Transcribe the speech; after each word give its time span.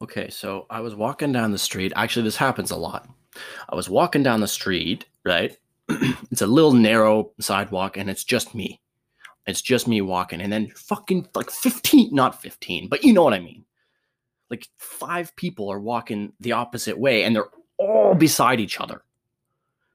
Okay, 0.00 0.30
so 0.30 0.66
I 0.70 0.80
was 0.80 0.94
walking 0.94 1.32
down 1.32 1.50
the 1.50 1.58
street. 1.58 1.92
Actually, 1.96 2.22
this 2.22 2.36
happens 2.36 2.70
a 2.70 2.76
lot. 2.76 3.08
I 3.68 3.74
was 3.74 3.88
walking 3.88 4.22
down 4.22 4.40
the 4.40 4.46
street, 4.48 5.06
right? 5.24 5.56
it's 5.88 6.42
a 6.42 6.46
little 6.46 6.72
narrow 6.72 7.32
sidewalk 7.40 7.96
and 7.96 8.08
it's 8.08 8.24
just 8.24 8.54
me. 8.54 8.80
It's 9.46 9.62
just 9.62 9.88
me 9.88 10.00
walking. 10.02 10.40
And 10.40 10.52
then 10.52 10.68
fucking 10.68 11.28
like 11.34 11.50
15, 11.50 12.14
not 12.14 12.40
15, 12.40 12.88
but 12.88 13.02
you 13.02 13.12
know 13.12 13.24
what 13.24 13.34
I 13.34 13.40
mean. 13.40 13.64
Like 14.50 14.68
five 14.78 15.34
people 15.36 15.70
are 15.70 15.80
walking 15.80 16.32
the 16.38 16.52
opposite 16.52 16.98
way 16.98 17.24
and 17.24 17.34
they're 17.34 17.50
all 17.78 18.14
beside 18.14 18.60
each 18.60 18.80
other. 18.80 19.02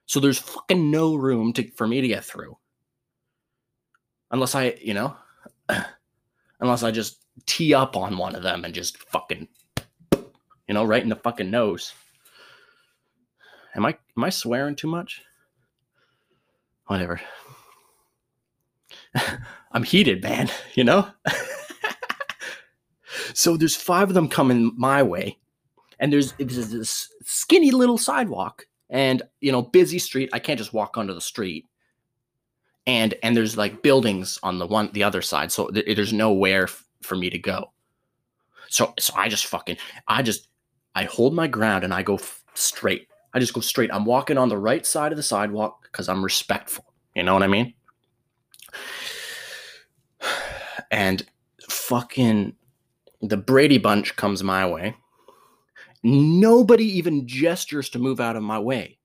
So 0.06 0.20
there's 0.20 0.40
fucking 0.40 0.92
no 0.92 1.16
room 1.16 1.54
to, 1.54 1.70
for 1.72 1.88
me 1.88 2.02
to 2.02 2.08
get 2.08 2.26
through. 2.26 2.58
Unless 4.32 4.56
I, 4.56 4.78
you 4.82 4.94
know, 4.94 5.16
unless 6.60 6.84
I 6.84 6.92
just 6.92 7.24
tee 7.46 7.74
up 7.74 7.96
on 7.96 8.18
one 8.18 8.36
of 8.36 8.44
them 8.44 8.66
and 8.66 8.74
just 8.74 8.98
fucking, 8.98 9.48
you 10.68 10.74
know, 10.74 10.84
right 10.84 11.04
in 11.04 11.10
the 11.10 11.16
fucking 11.16 11.52
nose. 11.52 11.94
Am 13.76 13.86
I 13.86 13.98
am 14.18 14.24
I 14.24 14.30
swearing 14.30 14.76
too 14.76 14.88
much? 14.88 15.22
Whatever. 16.88 17.22
I'm 19.72 19.84
heated, 19.84 20.22
man, 20.22 20.50
you 20.76 20.84
know? 20.84 21.08
so 23.34 23.58
there's 23.58 23.76
five 23.76 24.10
of 24.10 24.14
them 24.14 24.30
coming 24.30 24.74
my 24.78 25.02
way, 25.02 25.38
and 26.00 26.12
there's, 26.12 26.34
there's 26.34 26.70
this 26.70 27.10
skinny 27.24 27.72
little 27.72 27.98
sidewalk 27.98 28.66
and 28.90 29.24
you 29.42 29.52
know, 29.52 29.62
busy 29.62 30.00
street. 30.00 30.30
I 30.34 30.40
can't 30.40 30.60
just 30.60 30.74
walk 30.74 30.98
onto 30.98 31.14
the 31.14 31.22
street. 31.22 31.68
And 32.86 33.14
and 33.24 33.36
there's 33.36 33.58
like 33.58 33.82
buildings 33.82 34.38
on 34.44 34.60
the 34.60 34.68
one 34.68 34.90
the 34.92 35.04
other 35.04 35.22
side, 35.22 35.52
so 35.52 35.70
th- 35.70 35.96
there's 35.96 36.12
nowhere 36.12 36.64
f- 36.64 36.86
for 37.02 37.16
me 37.16 37.30
to 37.30 37.40
go. 37.40 37.72
So 38.68 38.94
so 39.00 39.14
I 39.16 39.30
just 39.30 39.46
fucking 39.46 39.78
I 40.08 40.22
just 40.22 40.50
I 40.96 41.06
hold 41.06 41.34
my 41.34 41.48
ground 41.48 41.84
and 41.84 41.94
I 41.94 42.04
go 42.04 42.16
f- 42.16 42.44
straight. 42.54 43.08
I 43.34 43.40
just 43.40 43.54
go 43.54 43.62
straight. 43.62 43.92
I'm 43.92 44.06
walking 44.06 44.38
on 44.38 44.50
the 44.50 44.58
right 44.58 44.86
side 44.86 45.12
of 45.12 45.18
the 45.18 45.24
sidewalk 45.24 45.84
because 45.84 46.08
I'm 46.08 46.24
respectful. 46.24 46.86
You 47.16 47.24
know 47.24 47.34
what 47.34 47.44
I 47.44 47.48
mean? 47.48 47.74
And 50.92 51.26
fucking 51.70 52.56
the 53.22 53.38
Brady 53.38 53.80
Bunch 53.80 54.16
comes 54.16 54.44
my 54.44 54.68
way. 54.68 54.96
Nobody 56.04 56.86
even 56.98 57.28
gestures 57.28 57.90
to 57.90 58.00
move 58.00 58.20
out 58.20 58.36
of 58.36 58.44
my 58.44 58.60
way. 58.60 59.00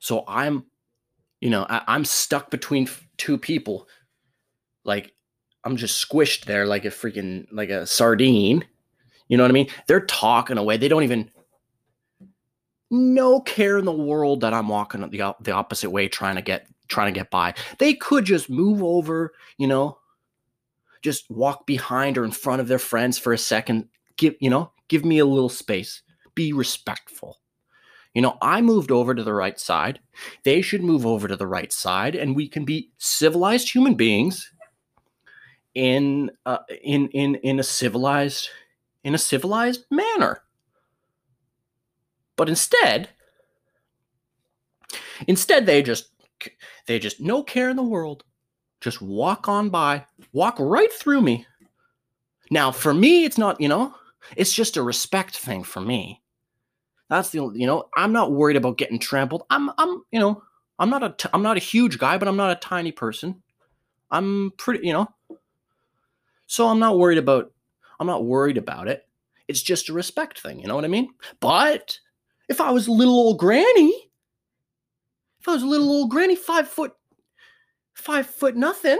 So 0.00 0.24
I'm, 0.26 0.64
you 1.40 1.50
know, 1.50 1.64
I, 1.68 1.94
am 1.94 2.04
stuck 2.04 2.50
between 2.50 2.88
two 3.16 3.38
people. 3.38 3.86
Like 4.84 5.14
I'm 5.62 5.76
just 5.76 6.06
squished 6.06 6.46
there 6.46 6.66
like 6.66 6.84
a 6.84 6.88
freaking 6.88 7.46
like 7.52 7.70
a 7.70 7.86
sardine. 7.86 8.64
You 9.30 9.36
know 9.36 9.44
what 9.44 9.50
I 9.50 9.54
mean? 9.54 9.68
They're 9.86 10.04
talking 10.06 10.58
away. 10.58 10.76
They 10.76 10.88
don't 10.88 11.04
even 11.04 11.30
no 12.90 13.40
care 13.40 13.78
in 13.78 13.84
the 13.84 13.92
world 13.92 14.40
that 14.40 14.52
I'm 14.52 14.68
walking 14.68 15.08
the 15.08 15.36
the 15.40 15.52
opposite 15.52 15.90
way 15.90 16.08
trying 16.08 16.34
to 16.34 16.42
get 16.42 16.66
trying 16.88 17.14
to 17.14 17.18
get 17.18 17.30
by. 17.30 17.54
They 17.78 17.94
could 17.94 18.24
just 18.24 18.50
move 18.50 18.82
over, 18.82 19.32
you 19.56 19.68
know, 19.68 19.98
just 21.00 21.30
walk 21.30 21.64
behind 21.64 22.18
or 22.18 22.24
in 22.24 22.32
front 22.32 22.60
of 22.60 22.66
their 22.66 22.80
friends 22.80 23.18
for 23.18 23.32
a 23.32 23.38
second. 23.38 23.88
Give, 24.16 24.34
you 24.40 24.50
know, 24.50 24.72
give 24.88 25.04
me 25.04 25.20
a 25.20 25.24
little 25.24 25.48
space. 25.48 26.02
Be 26.34 26.52
respectful. 26.52 27.38
You 28.14 28.22
know, 28.22 28.36
I 28.42 28.60
moved 28.60 28.90
over 28.90 29.14
to 29.14 29.22
the 29.22 29.32
right 29.32 29.60
side. 29.60 30.00
They 30.42 30.60
should 30.60 30.82
move 30.82 31.06
over 31.06 31.28
to 31.28 31.36
the 31.36 31.46
right 31.46 31.72
side, 31.72 32.16
and 32.16 32.34
we 32.34 32.48
can 32.48 32.64
be 32.64 32.90
civilized 32.98 33.70
human 33.72 33.94
beings 33.94 34.52
in 35.76 36.32
uh, 36.44 36.58
in 36.82 37.06
in 37.10 37.36
in 37.36 37.60
a 37.60 37.62
civilized 37.62 38.48
in 39.04 39.14
a 39.14 39.18
civilized 39.18 39.84
manner. 39.90 40.42
But 42.36 42.48
instead, 42.48 43.10
instead 45.26 45.66
they 45.66 45.82
just 45.82 46.10
they 46.86 46.98
just 46.98 47.20
no 47.20 47.42
care 47.42 47.70
in 47.70 47.76
the 47.76 47.82
world. 47.82 48.24
Just 48.80 49.02
walk 49.02 49.46
on 49.46 49.68
by, 49.68 50.06
walk 50.32 50.56
right 50.58 50.90
through 50.90 51.20
me. 51.20 51.46
Now, 52.50 52.72
for 52.72 52.94
me, 52.94 53.24
it's 53.24 53.36
not, 53.36 53.60
you 53.60 53.68
know, 53.68 53.94
it's 54.36 54.54
just 54.54 54.78
a 54.78 54.82
respect 54.82 55.36
thing 55.36 55.62
for 55.62 55.80
me. 55.80 56.22
That's 57.10 57.28
the, 57.28 57.52
you 57.54 57.66
know, 57.66 57.90
I'm 57.94 58.12
not 58.12 58.32
worried 58.32 58.56
about 58.56 58.78
getting 58.78 58.98
trampled. 58.98 59.42
I'm, 59.50 59.70
I'm, 59.76 60.02
you 60.10 60.18
know, 60.18 60.42
I'm 60.78 60.88
not 60.88 61.02
a, 61.02 61.10
t- 61.10 61.28
I'm 61.34 61.42
not 61.42 61.58
a 61.58 61.60
huge 61.60 61.98
guy, 61.98 62.16
but 62.16 62.26
I'm 62.26 62.38
not 62.38 62.52
a 62.52 62.60
tiny 62.60 62.90
person. 62.90 63.42
I'm 64.10 64.52
pretty, 64.56 64.86
you 64.86 64.94
know, 64.94 65.08
so 66.46 66.68
I'm 66.68 66.78
not 66.78 66.98
worried 66.98 67.18
about, 67.18 67.52
I'm 68.00 68.06
not 68.06 68.24
worried 68.24 68.56
about 68.56 68.88
it. 68.88 69.06
It's 69.46 69.62
just 69.62 69.90
a 69.90 69.92
respect 69.92 70.40
thing. 70.40 70.58
You 70.58 70.66
know 70.66 70.74
what 70.74 70.86
I 70.86 70.88
mean? 70.88 71.10
But 71.38 71.98
if 72.48 72.60
I 72.60 72.70
was 72.70 72.88
little 72.88 73.14
old 73.14 73.38
granny, 73.38 74.10
if 75.40 75.46
I 75.46 75.52
was 75.52 75.62
a 75.62 75.66
little 75.66 75.90
old 75.90 76.10
granny, 76.10 76.34
five 76.34 76.66
foot, 76.66 76.94
five 77.94 78.26
foot 78.26 78.56
nothing, 78.56 78.98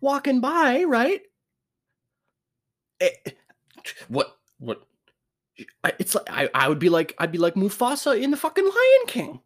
walking 0.00 0.40
by, 0.40 0.82
right? 0.84 1.22
It, 3.00 3.16
eh, 3.26 3.30
what, 4.08 4.36
what? 4.58 4.82
It's 5.98 6.14
like 6.14 6.30
I, 6.30 6.48
I 6.54 6.68
would 6.68 6.78
be 6.78 6.88
like 6.88 7.14
I'd 7.18 7.32
be 7.32 7.38
like 7.38 7.54
Mufasa 7.54 8.20
in 8.20 8.30
the 8.30 8.36
fucking 8.36 8.64
Lion 8.64 9.06
King. 9.06 9.40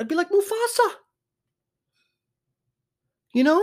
I'd 0.00 0.08
be 0.08 0.14
like 0.14 0.30
Mufasa. 0.30 0.90
You 3.34 3.44
know? 3.44 3.62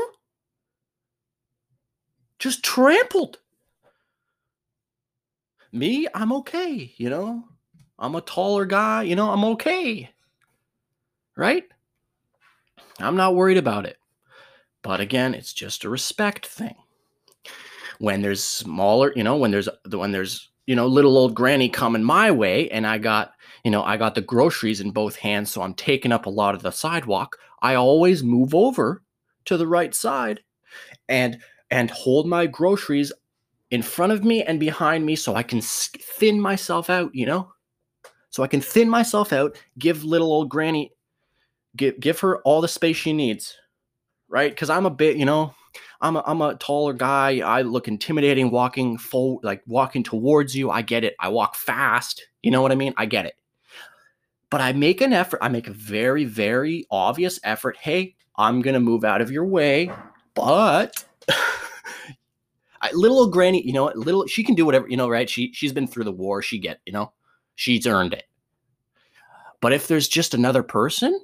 Just 2.39 2.63
trampled 2.63 3.37
me, 5.71 6.07
I'm 6.13 6.31
okay, 6.33 6.93
you 6.97 7.09
know? 7.09 7.43
I'm 7.99 8.15
a 8.15 8.21
taller 8.21 8.65
guy, 8.65 9.03
you 9.03 9.15
know, 9.15 9.29
I'm 9.29 9.43
okay. 9.43 10.09
Right? 11.35 11.65
I'm 12.99 13.17
not 13.17 13.35
worried 13.35 13.57
about 13.57 13.85
it. 13.85 13.97
But 14.81 15.01
again, 15.01 15.33
it's 15.33 15.53
just 15.53 15.83
a 15.83 15.89
respect 15.89 16.45
thing. 16.45 16.75
When 17.99 18.21
there's 18.21 18.43
smaller, 18.43 19.11
you 19.15 19.23
know, 19.23 19.35
when 19.35 19.51
there's 19.51 19.67
when 19.91 20.13
there's, 20.13 20.49
you 20.65 20.75
know, 20.75 20.87
little 20.87 21.17
old 21.17 21.35
granny 21.35 21.67
coming 21.67 22.03
my 22.03 22.31
way 22.31 22.69
and 22.69 22.87
I 22.87 22.97
got, 22.97 23.33
you 23.65 23.71
know, 23.71 23.83
I 23.83 23.97
got 23.97 24.15
the 24.15 24.21
groceries 24.21 24.79
in 24.79 24.91
both 24.91 25.17
hands, 25.17 25.51
so 25.51 25.61
I'm 25.61 25.73
taking 25.73 26.13
up 26.13 26.25
a 26.25 26.29
lot 26.29 26.55
of 26.55 26.61
the 26.61 26.71
sidewalk, 26.71 27.37
I 27.61 27.75
always 27.75 28.23
move 28.23 28.55
over 28.55 29.03
to 29.45 29.57
the 29.57 29.67
right 29.67 29.93
side 29.93 30.39
and 31.09 31.39
and 31.71 31.91
hold 31.91 32.27
my 32.27 32.45
groceries 32.45 33.11
in 33.71 33.81
front 33.81 34.11
of 34.11 34.23
me 34.23 34.43
and 34.43 34.59
behind 34.59 35.05
me 35.05 35.15
so 35.15 35.35
I 35.35 35.43
can 35.43 35.61
thin 35.61 36.41
myself 36.41 36.89
out, 36.89 37.13
you 37.13 37.25
know? 37.25 37.51
So 38.31 38.43
I 38.43 38.47
can 38.47 38.61
thin 38.61 38.89
myself 38.89 39.33
out, 39.33 39.57
give 39.77 40.03
little 40.03 40.31
old 40.31 40.49
granny 40.49 40.91
give 41.75 41.99
give 41.99 42.19
her 42.19 42.41
all 42.41 42.61
the 42.61 42.67
space 42.67 42.97
she 42.97 43.13
needs. 43.13 43.55
Right? 44.27 44.55
Cuz 44.55 44.69
I'm 44.69 44.85
a 44.85 44.91
bit, 44.91 45.17
you 45.17 45.25
know, 45.25 45.53
I'm 46.01 46.15
a, 46.15 46.23
I'm 46.25 46.41
a 46.41 46.55
taller 46.55 46.93
guy. 46.93 47.39
I 47.39 47.61
look 47.61 47.87
intimidating 47.87 48.51
walking 48.51 48.97
full 48.97 49.39
like 49.43 49.63
walking 49.65 50.03
towards 50.03 50.55
you. 50.55 50.69
I 50.69 50.81
get 50.81 51.03
it. 51.03 51.15
I 51.19 51.29
walk 51.29 51.55
fast. 51.55 52.27
You 52.43 52.51
know 52.51 52.61
what 52.61 52.71
I 52.71 52.75
mean? 52.75 52.93
I 52.97 53.05
get 53.05 53.25
it. 53.25 53.35
But 54.49 54.61
I 54.61 54.73
make 54.73 55.01
an 55.01 55.13
effort. 55.13 55.39
I 55.41 55.49
make 55.49 55.67
a 55.67 55.73
very 55.73 56.25
very 56.25 56.85
obvious 56.91 57.39
effort. 57.43 57.77
Hey, 57.77 58.15
I'm 58.35 58.61
going 58.61 58.75
to 58.75 58.79
move 58.79 59.03
out 59.03 59.21
of 59.21 59.31
your 59.31 59.45
way, 59.45 59.91
but 60.33 61.03
I, 62.81 62.91
little 62.93 63.19
old 63.19 63.33
granny, 63.33 63.65
you 63.65 63.73
know 63.73 63.85
what? 63.85 63.97
Little 63.97 64.25
she 64.27 64.43
can 64.43 64.55
do 64.55 64.65
whatever, 64.65 64.87
you 64.87 64.97
know, 64.97 65.09
right? 65.09 65.29
She 65.29 65.51
she's 65.53 65.73
been 65.73 65.87
through 65.87 66.05
the 66.05 66.11
war. 66.11 66.41
She 66.41 66.59
get, 66.59 66.79
you 66.85 66.93
know, 66.93 67.11
she's 67.55 67.85
earned 67.87 68.13
it. 68.13 68.25
But 69.61 69.73
if 69.73 69.87
there's 69.87 70.07
just 70.07 70.33
another 70.33 70.63
person, 70.63 71.19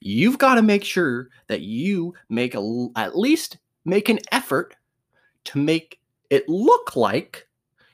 you've 0.00 0.38
got 0.38 0.56
to 0.56 0.62
make 0.62 0.84
sure 0.84 1.28
that 1.48 1.60
you 1.60 2.14
make 2.28 2.54
a 2.54 2.88
at 2.96 3.16
least 3.16 3.58
make 3.84 4.08
an 4.08 4.18
effort 4.32 4.74
to 5.44 5.58
make 5.58 6.00
it 6.30 6.48
look 6.48 6.96
like 6.96 7.46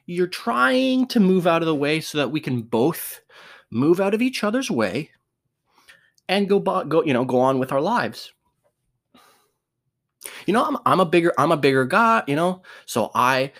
you're 0.06 0.26
trying 0.26 1.06
to 1.06 1.20
move 1.20 1.46
out 1.46 1.62
of 1.62 1.66
the 1.66 1.74
way 1.74 2.00
so 2.00 2.18
that 2.18 2.30
we 2.30 2.40
can 2.40 2.62
both 2.62 3.20
move 3.70 4.00
out 4.00 4.14
of 4.14 4.22
each 4.22 4.42
other's 4.42 4.70
way 4.70 5.10
and 6.28 6.48
go 6.48 6.58
go 6.58 7.02
you 7.04 7.12
know 7.12 7.24
go 7.24 7.40
on 7.40 7.58
with 7.58 7.72
our 7.72 7.80
lives 7.80 8.32
you 10.46 10.52
know, 10.52 10.64
I'm 10.64 10.76
I'm 10.86 11.00
a 11.00 11.06
bigger 11.06 11.32
I'm 11.38 11.52
a 11.52 11.56
bigger 11.56 11.84
guy, 11.84 12.22
you 12.26 12.36
know, 12.36 12.62
so 12.86 13.10
I 13.14 13.52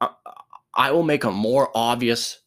uh, 0.00 0.08
I 0.74 0.92
will 0.92 1.02
make 1.02 1.24
a 1.24 1.30
more 1.30 1.70
obvious 1.74 2.40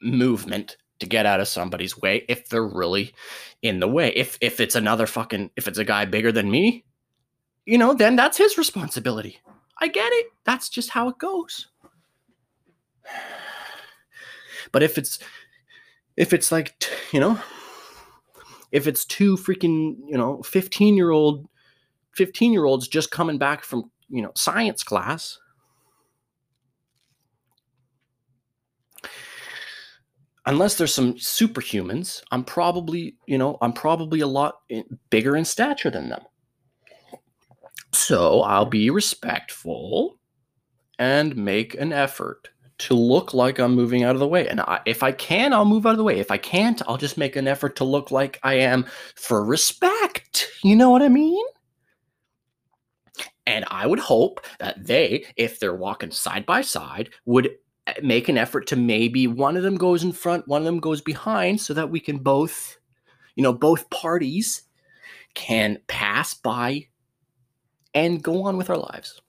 movement 0.00 0.76
to 1.00 1.06
get 1.06 1.26
out 1.26 1.40
of 1.40 1.48
somebody's 1.48 1.98
way 1.98 2.24
if 2.28 2.48
they're 2.48 2.66
really 2.66 3.14
in 3.62 3.80
the 3.80 3.88
way. 3.88 4.12
If 4.14 4.38
if 4.40 4.60
it's 4.60 4.74
another 4.74 5.06
fucking 5.06 5.50
if 5.56 5.68
it's 5.68 5.78
a 5.78 5.84
guy 5.84 6.04
bigger 6.04 6.32
than 6.32 6.50
me, 6.50 6.84
you 7.66 7.78
know, 7.78 7.94
then 7.94 8.16
that's 8.16 8.38
his 8.38 8.58
responsibility. 8.58 9.38
I 9.80 9.88
get 9.88 10.12
it. 10.12 10.26
That's 10.44 10.68
just 10.68 10.90
how 10.90 11.08
it 11.08 11.18
goes. 11.18 11.68
But 14.70 14.82
if 14.82 14.98
it's 14.98 15.18
if 16.16 16.32
it's 16.32 16.52
like, 16.52 16.74
you 17.12 17.20
know, 17.20 17.38
if 18.70 18.86
it's 18.86 19.04
two 19.04 19.36
freaking, 19.36 19.96
you 20.08 20.16
know, 20.16 20.42
15 20.42 20.96
year 20.96 21.10
old 21.10 21.48
15 22.14 22.52
year 22.52 22.64
olds 22.64 22.88
just 22.88 23.10
coming 23.10 23.38
back 23.38 23.64
from 23.64 23.90
you 24.12 24.22
know, 24.22 24.30
science 24.34 24.84
class. 24.84 25.38
Unless 30.44 30.76
there's 30.76 30.94
some 30.94 31.14
superhumans, 31.14 32.22
I'm 32.30 32.44
probably, 32.44 33.16
you 33.26 33.38
know, 33.38 33.58
I'm 33.62 33.72
probably 33.72 34.20
a 34.20 34.26
lot 34.26 34.60
bigger 35.08 35.36
in 35.36 35.44
stature 35.44 35.90
than 35.90 36.10
them. 36.10 36.22
So 37.92 38.42
I'll 38.42 38.66
be 38.66 38.90
respectful 38.90 40.18
and 40.98 41.36
make 41.36 41.74
an 41.74 41.92
effort 41.92 42.50
to 42.78 42.94
look 42.94 43.32
like 43.32 43.60
I'm 43.60 43.74
moving 43.74 44.02
out 44.02 44.16
of 44.16 44.20
the 44.20 44.26
way. 44.26 44.48
And 44.48 44.60
I, 44.60 44.80
if 44.84 45.04
I 45.04 45.12
can, 45.12 45.52
I'll 45.52 45.64
move 45.64 45.86
out 45.86 45.92
of 45.92 45.98
the 45.98 46.04
way. 46.04 46.18
If 46.18 46.32
I 46.32 46.38
can't, 46.38 46.82
I'll 46.88 46.96
just 46.96 47.16
make 47.16 47.36
an 47.36 47.46
effort 47.46 47.76
to 47.76 47.84
look 47.84 48.10
like 48.10 48.40
I 48.42 48.54
am 48.54 48.86
for 49.14 49.44
respect. 49.44 50.48
You 50.64 50.74
know 50.74 50.90
what 50.90 51.02
I 51.02 51.08
mean? 51.08 51.44
And 53.46 53.64
I 53.68 53.86
would 53.86 53.98
hope 53.98 54.40
that 54.58 54.86
they, 54.86 55.24
if 55.36 55.58
they're 55.58 55.74
walking 55.74 56.10
side 56.10 56.46
by 56.46 56.62
side, 56.62 57.10
would 57.24 57.50
eh, 57.86 57.94
make 58.02 58.28
an 58.28 58.38
effort 58.38 58.66
to 58.68 58.76
maybe 58.76 59.26
one 59.26 59.56
of 59.56 59.62
them 59.62 59.76
goes 59.76 60.04
in 60.04 60.12
front, 60.12 60.46
one 60.46 60.62
of 60.62 60.66
them 60.66 60.80
goes 60.80 61.00
behind, 61.00 61.60
so 61.60 61.74
that 61.74 61.90
we 61.90 61.98
can 61.98 62.18
both, 62.18 62.78
you 63.34 63.42
know, 63.42 63.52
both 63.52 63.90
parties 63.90 64.62
can 65.34 65.78
pass 65.88 66.34
by 66.34 66.86
and 67.94 68.22
go 68.22 68.44
on 68.44 68.56
with 68.56 68.70
our 68.70 68.76
lives. 68.76 69.20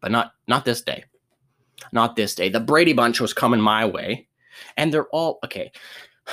But 0.00 0.12
not 0.12 0.32
not 0.46 0.64
this 0.64 0.82
day. 0.82 1.04
Not 1.92 2.16
this 2.16 2.34
day. 2.34 2.48
The 2.48 2.60
Brady 2.60 2.92
Bunch 2.92 3.20
was 3.20 3.32
coming 3.32 3.60
my 3.60 3.84
way, 3.86 4.28
and 4.76 4.92
they're 4.92 5.08
all 5.08 5.38
okay. 5.44 5.72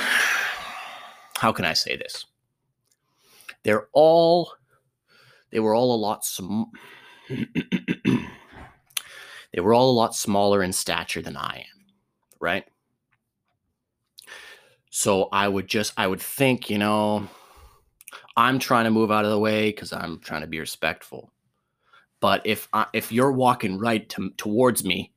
How 1.37 1.51
can 1.51 1.65
I 1.65 1.73
say 1.73 1.95
this? 1.95 2.25
They're 3.63 3.87
all 3.93 4.53
they 5.51 5.59
were 5.59 5.73
all 5.73 5.95
a 5.95 5.97
lot 5.97 6.25
sm- 6.25 6.63
they 9.53 9.59
were 9.59 9.73
all 9.73 9.89
a 9.89 9.91
lot 9.91 10.15
smaller 10.15 10.63
in 10.63 10.73
stature 10.73 11.21
than 11.21 11.37
I 11.37 11.57
am, 11.59 11.85
right? 12.39 12.65
So 14.89 15.29
I 15.31 15.47
would 15.47 15.67
just 15.67 15.93
I 15.97 16.07
would 16.07 16.21
think, 16.21 16.69
you 16.69 16.77
know, 16.77 17.27
I'm 18.35 18.59
trying 18.59 18.85
to 18.85 18.91
move 18.91 19.11
out 19.11 19.25
of 19.25 19.31
the 19.31 19.39
way 19.39 19.69
because 19.69 19.93
I'm 19.93 20.19
trying 20.19 20.41
to 20.41 20.47
be 20.47 20.59
respectful. 20.59 21.31
But 22.19 22.41
if 22.45 22.67
I, 22.73 22.85
if 22.93 23.11
you're 23.11 23.31
walking 23.31 23.77
right 23.77 24.07
to, 24.09 24.31
towards 24.37 24.83
me 24.83 25.13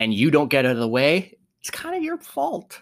and 0.00 0.12
you 0.12 0.30
don't 0.30 0.48
get 0.48 0.66
out 0.66 0.72
of 0.72 0.78
the 0.78 0.88
way, 0.88 1.36
it's 1.60 1.70
kind 1.70 1.96
of 1.96 2.02
your 2.02 2.18
fault. 2.18 2.80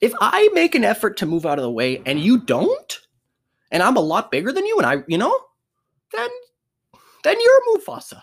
If 0.00 0.12
I 0.20 0.48
make 0.52 0.74
an 0.74 0.84
effort 0.84 1.16
to 1.18 1.26
move 1.26 1.46
out 1.46 1.58
of 1.58 1.62
the 1.62 1.70
way 1.70 2.02
and 2.04 2.20
you 2.20 2.38
don't, 2.38 3.00
and 3.72 3.82
I'm 3.82 3.96
a 3.96 4.00
lot 4.00 4.30
bigger 4.30 4.52
than 4.52 4.66
you, 4.66 4.76
and 4.78 4.86
I, 4.86 5.02
you 5.08 5.18
know, 5.18 5.36
then 6.12 6.28
then 7.24 7.36
you're 7.40 7.78
Mufasa. 7.78 8.22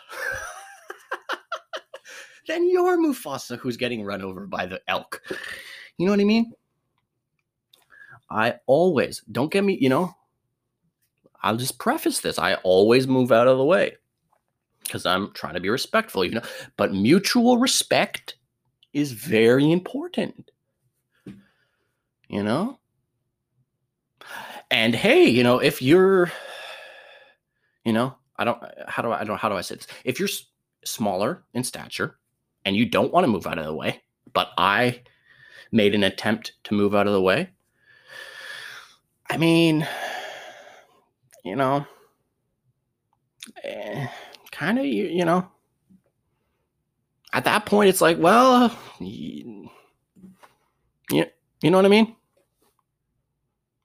then 2.48 2.70
you're 2.70 2.98
Mufasa 2.98 3.58
who's 3.58 3.76
getting 3.76 4.06
run 4.06 4.22
over 4.22 4.48
by 4.48 4.66
the 4.66 4.80
elk. 4.88 5.22
You 5.98 6.06
know 6.06 6.14
what 6.14 6.22
I 6.22 6.26
mean? 6.26 6.54
I 8.30 8.56
always 8.68 9.22
don't 9.32 9.52
get 9.52 9.64
me, 9.64 9.78
you 9.82 9.90
know. 9.90 10.16
I'll 11.42 11.58
just 11.58 11.80
preface 11.80 12.20
this. 12.20 12.38
I 12.38 12.56
always 12.56 13.08
move 13.08 13.32
out 13.32 13.48
of 13.48 13.58
the 13.58 13.66
way 13.66 13.96
because 14.84 15.06
I'm 15.06 15.32
trying 15.34 15.54
to 15.54 15.60
be 15.60 15.70
respectful, 15.70 16.26
you 16.26 16.32
know. 16.32 16.42
But 16.78 16.94
mutual 16.94 17.58
respect 17.58 18.36
is 18.94 19.14
very 19.14 19.72
important. 19.72 20.52
You 22.28 22.44
know? 22.44 22.79
And 24.72 24.94
hey, 24.94 25.28
you 25.28 25.44
know, 25.44 25.60
if 25.60 25.82
you're, 25.82 26.32
you 27.84 27.94
know, 27.94 28.16
I 28.38 28.44
don't, 28.44 28.62
how 28.88 29.02
do 29.02 29.12
I, 29.12 29.22
I 29.22 29.24
don't, 29.24 29.38
how 29.40 29.50
do 29.50 29.56
I 29.56 29.62
say 29.62 29.76
this? 29.76 29.88
If 30.04 30.20
you're 30.20 30.30
smaller 30.86 31.44
in 31.54 31.64
stature 31.64 32.18
and 32.66 32.76
you 32.76 32.86
don't 32.86 33.12
want 33.12 33.24
to 33.26 33.32
move 33.32 33.48
out 33.48 33.58
of 33.58 33.66
the 33.66 33.74
way, 33.74 34.02
but 34.34 34.50
I 34.58 35.02
made 35.72 35.96
an 35.96 36.04
attempt 36.04 36.54
to 36.66 36.76
move 36.76 36.94
out 36.94 37.08
of 37.08 37.14
the 37.14 37.22
way, 37.22 37.50
I 39.30 39.38
mean, 39.38 39.88
you 41.44 41.56
know, 41.56 41.86
eh, 43.64 44.08
kind 44.52 44.80
of, 44.80 44.86
you, 44.86 45.06
you 45.06 45.26
know, 45.26 45.48
at 47.34 47.46
that 47.46 47.66
point, 47.66 47.90
it's 47.90 48.02
like, 48.02 48.18
well, 48.20 48.76
you, 49.00 49.70
you 51.12 51.72
know 51.72 51.78
what 51.78 51.86
I 51.86 51.90
mean? 51.90 52.16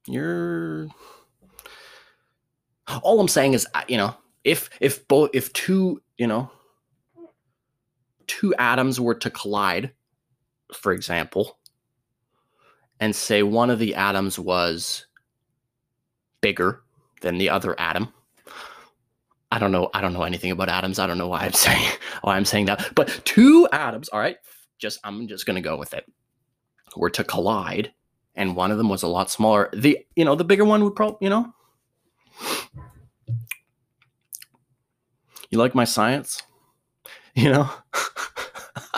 You're 0.06 0.88
all 3.02 3.20
I'm 3.20 3.28
saying 3.28 3.54
is, 3.54 3.66
you 3.88 3.96
know, 3.96 4.14
if 4.42 4.70
if 4.80 5.06
both 5.08 5.30
if 5.32 5.52
two, 5.52 6.02
you 6.18 6.26
know, 6.26 6.50
two 8.26 8.54
atoms 8.56 9.00
were 9.00 9.14
to 9.14 9.30
collide, 9.30 9.92
for 10.74 10.92
example, 10.92 11.58
and 13.00 13.14
say 13.14 13.42
one 13.42 13.70
of 13.70 13.78
the 13.78 13.94
atoms 13.94 14.38
was 14.38 15.06
bigger 16.40 16.82
than 17.22 17.38
the 17.38 17.50
other 17.50 17.78
atom. 17.80 18.12
I 19.50 19.58
don't 19.58 19.72
know. 19.72 19.88
I 19.94 20.00
don't 20.00 20.12
know 20.12 20.24
anything 20.24 20.50
about 20.50 20.68
atoms. 20.68 20.98
I 20.98 21.06
don't 21.06 21.18
know 21.18 21.28
why 21.28 21.40
I'm 21.44 21.52
saying 21.54 21.88
why 22.22 22.36
I'm 22.36 22.44
saying 22.44 22.66
that. 22.66 22.92
But 22.94 23.22
two 23.24 23.68
atoms, 23.72 24.08
all 24.10 24.20
right. 24.20 24.36
Just 24.78 25.00
I'm 25.04 25.28
just 25.28 25.46
gonna 25.46 25.62
go 25.62 25.76
with 25.76 25.94
it. 25.94 26.04
Were 26.96 27.10
to 27.10 27.24
collide, 27.24 27.92
and 28.34 28.56
one 28.56 28.70
of 28.70 28.78
them 28.78 28.88
was 28.88 29.02
a 29.02 29.08
lot 29.08 29.30
smaller. 29.30 29.70
The 29.72 29.98
you 30.16 30.24
know 30.24 30.34
the 30.34 30.44
bigger 30.44 30.64
one 30.64 30.82
would 30.84 30.96
probably 30.96 31.18
you 31.20 31.30
know. 31.30 31.52
You 35.50 35.58
like 35.58 35.74
my 35.74 35.84
science? 35.84 36.42
You 37.36 37.50
know. 37.50 37.68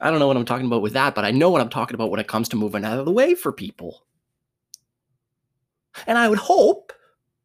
I 0.00 0.10
don't 0.10 0.20
know 0.20 0.28
what 0.28 0.36
I'm 0.36 0.44
talking 0.44 0.66
about 0.66 0.82
with 0.82 0.92
that, 0.92 1.16
but 1.16 1.24
I 1.24 1.32
know 1.32 1.50
what 1.50 1.60
I'm 1.60 1.68
talking 1.68 1.96
about 1.96 2.12
when 2.12 2.20
it 2.20 2.28
comes 2.28 2.48
to 2.50 2.56
moving 2.56 2.84
out 2.84 2.96
of 2.96 3.06
the 3.06 3.10
way 3.10 3.34
for 3.34 3.50
people. 3.50 4.04
And 6.06 6.16
I 6.16 6.28
would 6.28 6.38
hope 6.38 6.92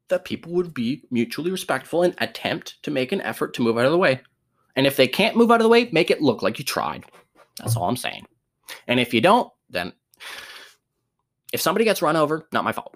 that 0.10 0.26
people 0.26 0.52
would 0.54 0.76
be 0.76 1.06
mutually 1.10 1.50
respectful 1.50 2.04
and 2.04 2.14
attempt 2.20 2.84
to 2.84 2.92
make 2.92 3.12
an 3.12 3.22
effort 3.22 3.56
to 3.56 3.64
move 3.64 3.80
out 3.80 3.86
of 3.86 3.92
the 3.92 3.98
way. 3.98 4.22
And 4.76 4.86
if 4.86 4.96
they 4.96 5.08
can't 5.08 5.36
move 5.36 5.50
out 5.50 5.60
of 5.60 5.64
the 5.64 5.70
way, 5.70 5.90
make 5.92 6.12
it 6.12 6.22
look 6.22 6.44
like 6.44 6.60
you 6.60 6.66
tried. 6.66 7.06
That's 7.58 7.76
all 7.76 7.90
I'm 7.90 7.98
saying. 7.98 8.28
And 8.88 9.00
if 9.00 9.14
you 9.14 9.22
don't, 9.22 9.52
then 9.70 9.94
if 11.52 11.62
somebody 11.62 11.86
gets 11.86 12.02
run 12.02 12.16
over, 12.16 12.48
not 12.52 12.64
my 12.64 12.72
fault. 12.72 12.96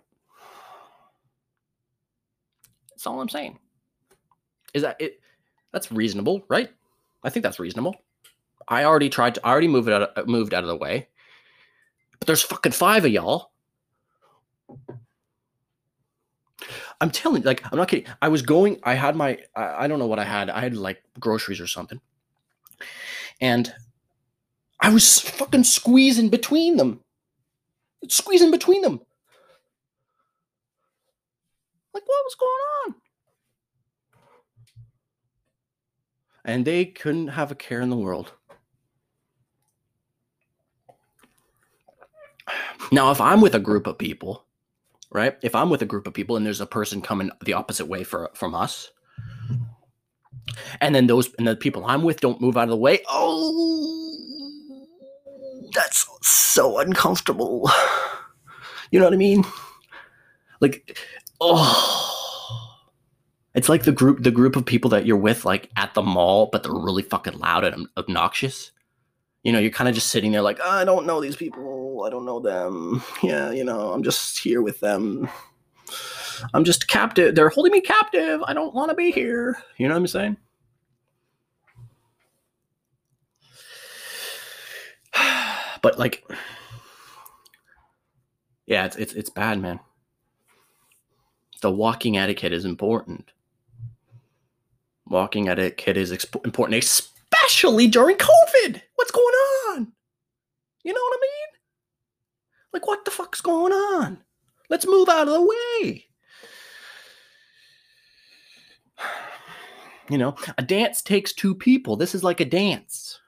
That's 2.92 3.08
all 3.08 3.20
I'm 3.20 3.30
saying. 3.30 3.60
Is 4.74 4.84
that 4.84 5.00
it? 5.00 5.20
That's 5.72 5.92
reasonable, 5.92 6.44
right? 6.48 6.70
I 7.24 7.30
think 7.30 7.44
that's 7.44 7.60
reasonable. 7.60 7.96
I 8.68 8.86
already 8.86 9.10
tried 9.10 9.36
to. 9.36 9.46
I 9.46 9.52
already 9.52 9.68
moved 9.68 9.90
out. 9.90 10.04
Of, 10.04 10.28
moved 10.28 10.54
out 10.54 10.64
of 10.64 10.70
the 10.70 10.76
way. 10.76 11.08
But 12.20 12.28
there's 12.28 12.42
fucking 12.42 12.72
five 12.72 13.06
of 13.06 13.12
y'all. 13.12 13.52
I'm 17.02 17.12
telling 17.12 17.42
you, 17.42 17.46
like, 17.46 17.64
I'm 17.72 17.78
not 17.78 17.90
kidding. 17.90 18.06
I 18.22 18.30
was 18.30 18.42
going. 18.42 18.80
I 18.84 18.94
had 18.94 19.16
my. 19.16 19.38
I, 19.56 19.84
I 19.84 19.88
don't 19.88 20.00
know 20.00 20.08
what 20.08 20.20
I 20.20 20.24
had. 20.24 20.50
I 20.50 20.62
had 20.62 20.76
like 20.78 21.04
groceries 21.20 21.60
or 21.60 21.68
something, 21.68 22.00
and 23.42 23.74
I 24.84 24.90
was 24.90 25.18
fucking 25.22 25.64
squeezing 25.64 26.28
between 26.28 26.76
them. 26.76 27.00
Squeezing 28.10 28.52
between 28.52 28.82
them. 28.82 29.00
Like, 31.94 32.04
what 32.06 32.26
was 32.26 32.36
going 32.36 32.52
on? 32.86 32.96
And 36.44 36.66
they 36.66 36.84
couldn't 36.84 37.30
have 37.30 37.50
a 37.50 37.56
care 37.56 37.80
in 37.80 37.90
the 37.90 37.96
world. 37.96 38.34
Now, 42.92 43.10
if 43.12 43.22
I'm 43.22 43.40
with 43.40 43.56
a 43.56 43.60
group 43.60 43.88
of 43.88 43.98
people, 43.98 44.46
right? 45.14 45.38
If 45.42 45.56
I'm 45.56 45.70
with 45.70 45.82
a 45.82 45.86
group 45.86 46.08
of 46.08 46.14
people 46.14 46.36
and 46.36 46.46
there's 46.46 46.60
a 46.60 46.66
person 46.66 47.02
coming 47.02 47.32
the 47.46 47.54
opposite 47.54 47.86
way 47.86 48.04
for, 48.04 48.30
from 48.34 48.54
us, 48.54 48.92
and 50.82 50.94
then 50.94 51.08
those 51.08 51.34
and 51.36 51.48
the 51.48 51.56
people 51.56 51.86
I'm 51.86 52.04
with 52.04 52.20
don't 52.20 52.42
move 52.42 52.58
out 52.58 52.64
of 52.64 52.70
the 52.72 52.76
way, 52.76 53.00
oh, 53.08 54.03
that's 55.74 56.08
so 56.22 56.80
uncomfortable. 56.80 57.70
You 58.92 59.00
know 59.00 59.06
what 59.06 59.14
I 59.14 59.18
mean? 59.18 59.44
Like, 60.60 60.98
oh, 61.42 62.80
it's 63.54 63.70
like 63.70 63.84
the 63.84 63.92
group 63.92 64.24
the 64.24 64.32
group 64.32 64.56
of 64.56 64.66
people 64.66 64.90
that 64.92 65.06
you're 65.06 65.18
with, 65.18 65.46
like 65.46 65.70
at 65.76 65.94
the 65.94 66.02
mall, 66.02 66.50
but 66.52 66.64
they're 66.64 66.72
really 66.72 67.04
fucking 67.04 67.40
loud 67.40 67.64
and 67.64 67.88
obnoxious. 67.98 68.72
You 69.44 69.52
know, 69.52 69.60
you're 69.60 69.72
kind 69.72 69.90
of 69.90 69.96
just 69.96 70.08
sitting 70.08 70.32
there, 70.32 70.42
like, 70.42 70.62
I 70.62 70.86
don't 70.86 71.06
know 71.06 71.20
these 71.20 71.36
people. 71.36 72.04
I 72.06 72.10
don't 72.10 72.26
know 72.26 72.40
them. 72.40 73.04
Yeah, 73.22 73.52
you 73.52 73.66
know, 73.66 73.92
I'm 73.92 74.02
just 74.02 74.40
here 74.40 74.62
with 74.62 74.80
them. 74.80 75.28
I'm 76.54 76.64
just 76.64 76.88
captive. 76.88 77.36
They're 77.36 77.50
holding 77.50 77.74
me 77.74 77.82
captive. 77.82 78.42
I 78.48 78.54
don't 78.54 78.74
want 78.74 78.90
to 78.90 78.96
be 78.96 79.12
here. 79.12 79.58
You 79.78 79.88
know 79.88 79.96
what 79.96 80.00
I'm 80.00 80.08
saying? 80.08 80.38
But 85.84 86.00
like, 86.00 86.26
yeah, 88.66 88.86
it's 88.86 88.96
it's 88.96 89.14
it's 89.14 89.30
bad, 89.30 89.60
man. 89.62 89.80
the 91.62 91.72
walking 91.72 92.18
etiquette 92.18 92.54
is 92.54 92.66
important. 92.66 93.32
Walking 95.08 95.48
etiquette 95.50 95.98
is 95.98 96.12
exp- 96.12 96.44
important, 96.46 96.84
especially 96.84 97.88
during 97.88 98.18
COVID. 98.18 98.82
What's 98.96 99.12
going 99.12 99.36
on? 99.70 99.92
You 100.84 100.94
know 100.94 101.02
what 101.02 101.18
I 101.18 101.22
mean? 101.22 101.60
Like, 102.74 102.88
what 102.88 103.06
the 103.06 103.12
fuck's 103.12 103.42
going 103.42 103.74
on? 103.74 104.20
Let's 104.70 104.88
move 104.88 105.10
out 105.10 105.28
of 105.28 105.34
the 105.34 105.42
way. 105.42 106.06
You 110.10 110.18
know, 110.18 110.36
a 110.58 110.62
dance 110.62 111.02
takes 111.02 111.32
two 111.32 111.56
people. 111.56 111.96
This 111.96 112.14
is 112.14 112.26
like 112.26 112.42
a 112.42 112.46
dance. 112.46 113.22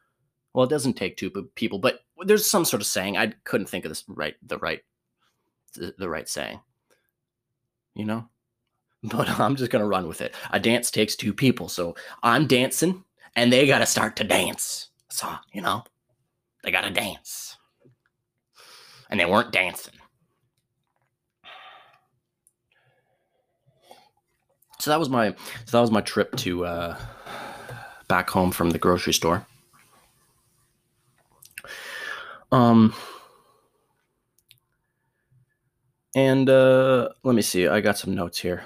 Well, 0.53 0.65
it 0.65 0.69
doesn't 0.69 0.95
take 0.95 1.15
two 1.15 1.29
people, 1.55 1.79
but 1.79 2.01
there's 2.25 2.49
some 2.49 2.65
sort 2.65 2.81
of 2.81 2.87
saying. 2.87 3.17
I 3.17 3.33
couldn't 3.43 3.69
think 3.69 3.85
of 3.85 3.91
this 3.91 4.03
right, 4.07 4.35
the 4.45 4.57
right, 4.57 4.81
the, 5.75 6.09
right 6.09 6.27
saying. 6.27 6.59
You 7.93 8.05
know, 8.05 8.27
but 9.03 9.39
I'm 9.39 9.55
just 9.55 9.71
gonna 9.71 9.87
run 9.87 10.07
with 10.07 10.21
it. 10.21 10.35
A 10.51 10.59
dance 10.59 10.91
takes 10.91 11.15
two 11.15 11.33
people, 11.33 11.69
so 11.69 11.95
I'm 12.23 12.47
dancing, 12.47 13.03
and 13.35 13.51
they 13.51 13.67
gotta 13.67 13.85
start 13.85 14.15
to 14.17 14.23
dance. 14.23 14.89
So 15.09 15.29
you 15.53 15.61
know, 15.61 15.83
they 16.63 16.71
gotta 16.71 16.91
dance, 16.91 17.57
and 19.09 19.19
they 19.19 19.25
weren't 19.25 19.51
dancing. 19.51 19.93
So 24.79 24.91
that 24.91 24.99
was 24.99 25.09
my 25.09 25.31
so 25.65 25.77
that 25.77 25.81
was 25.81 25.91
my 25.91 26.01
trip 26.01 26.35
to 26.37 26.65
uh, 26.65 26.97
back 28.07 28.29
home 28.29 28.51
from 28.51 28.71
the 28.71 28.77
grocery 28.77 29.13
store. 29.13 29.47
Um, 32.55 32.93
and 36.15 36.49
uh, 36.49 37.09
let 37.23 37.35
me 37.35 37.41
see. 37.41 37.67
I 37.67 37.81
got 37.81 37.97
some 37.97 38.15
notes 38.15 38.39
here. 38.39 38.63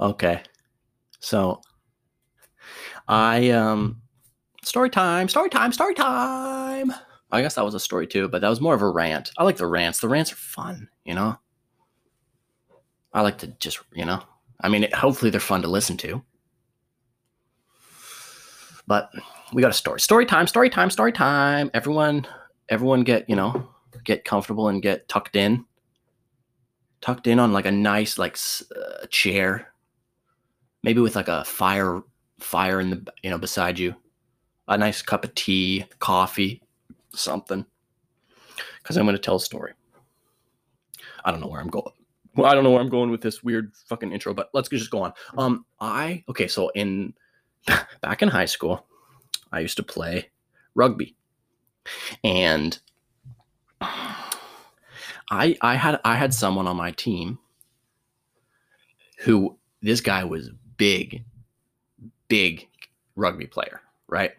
Okay, 0.00 0.42
so 1.20 1.60
I 3.06 3.50
um, 3.50 4.02
story 4.64 4.90
time, 4.90 5.28
story 5.28 5.50
time, 5.50 5.72
story 5.72 5.94
time. 5.94 6.92
I 7.30 7.42
guess 7.42 7.54
that 7.54 7.64
was 7.64 7.74
a 7.74 7.80
story 7.80 8.08
too, 8.08 8.28
but 8.28 8.40
that 8.40 8.48
was 8.48 8.60
more 8.60 8.74
of 8.74 8.82
a 8.82 8.90
rant. 8.90 9.30
I 9.38 9.44
like 9.44 9.56
the 9.56 9.68
rants. 9.68 10.00
The 10.00 10.08
rants 10.08 10.32
are 10.32 10.36
fun, 10.36 10.88
you 11.04 11.14
know. 11.14 11.38
I 13.12 13.20
like 13.20 13.38
to 13.38 13.46
just, 13.60 13.78
you 13.92 14.04
know, 14.04 14.20
I 14.60 14.68
mean, 14.68 14.90
hopefully 14.92 15.30
they're 15.30 15.38
fun 15.38 15.62
to 15.62 15.68
listen 15.68 15.96
to. 15.98 16.24
But 18.86 19.10
we 19.52 19.62
got 19.62 19.70
a 19.70 19.74
story. 19.74 20.00
Story 20.00 20.26
time, 20.26 20.46
story 20.46 20.68
time, 20.68 20.90
story 20.90 21.12
time. 21.12 21.70
Everyone, 21.74 22.26
everyone 22.68 23.02
get, 23.02 23.28
you 23.28 23.36
know, 23.36 23.68
get 24.04 24.24
comfortable 24.24 24.68
and 24.68 24.82
get 24.82 25.08
tucked 25.08 25.36
in. 25.36 25.64
Tucked 27.00 27.26
in 27.26 27.38
on 27.38 27.52
like 27.52 27.66
a 27.66 27.70
nice 27.70 28.18
like 28.18 28.38
uh, 28.76 29.06
chair. 29.10 29.72
Maybe 30.82 31.00
with 31.00 31.16
like 31.16 31.28
a 31.28 31.44
fire 31.44 32.02
fire 32.40 32.80
in 32.80 32.90
the, 32.90 33.12
you 33.22 33.30
know, 33.30 33.38
beside 33.38 33.78
you. 33.78 33.94
A 34.68 34.76
nice 34.76 35.02
cup 35.02 35.24
of 35.24 35.34
tea, 35.34 35.84
coffee, 35.98 36.62
something. 37.14 37.64
Cuz 38.82 38.96
I'm 38.96 39.04
going 39.04 39.16
to 39.16 39.22
tell 39.22 39.36
a 39.36 39.40
story. 39.40 39.72
I 41.24 41.30
don't 41.30 41.40
know 41.40 41.48
where 41.48 41.60
I'm 41.60 41.68
going 41.68 41.92
well, 42.36 42.50
I 42.50 42.54
don't 42.54 42.64
know 42.64 42.70
where 42.70 42.80
I'm 42.80 42.88
going 42.88 43.10
with 43.10 43.20
this 43.20 43.42
weird 43.42 43.72
fucking 43.88 44.12
intro, 44.12 44.34
but 44.34 44.50
let's 44.52 44.68
just 44.68 44.90
go 44.90 45.02
on. 45.02 45.12
Um, 45.38 45.64
I 45.80 46.24
okay, 46.28 46.48
so 46.48 46.68
in 46.70 47.14
back 48.00 48.22
in 48.22 48.28
high 48.28 48.44
school, 48.46 48.86
I 49.52 49.60
used 49.60 49.76
to 49.76 49.82
play 49.82 50.30
rugby, 50.74 51.14
and 52.22 52.78
I 53.80 55.56
I 55.60 55.74
had 55.76 56.00
I 56.04 56.16
had 56.16 56.34
someone 56.34 56.66
on 56.66 56.76
my 56.76 56.90
team 56.90 57.38
who 59.20 59.56
this 59.80 60.00
guy 60.00 60.24
was 60.24 60.50
big, 60.76 61.24
big 62.28 62.68
rugby 63.16 63.46
player, 63.46 63.80
right? 64.08 64.32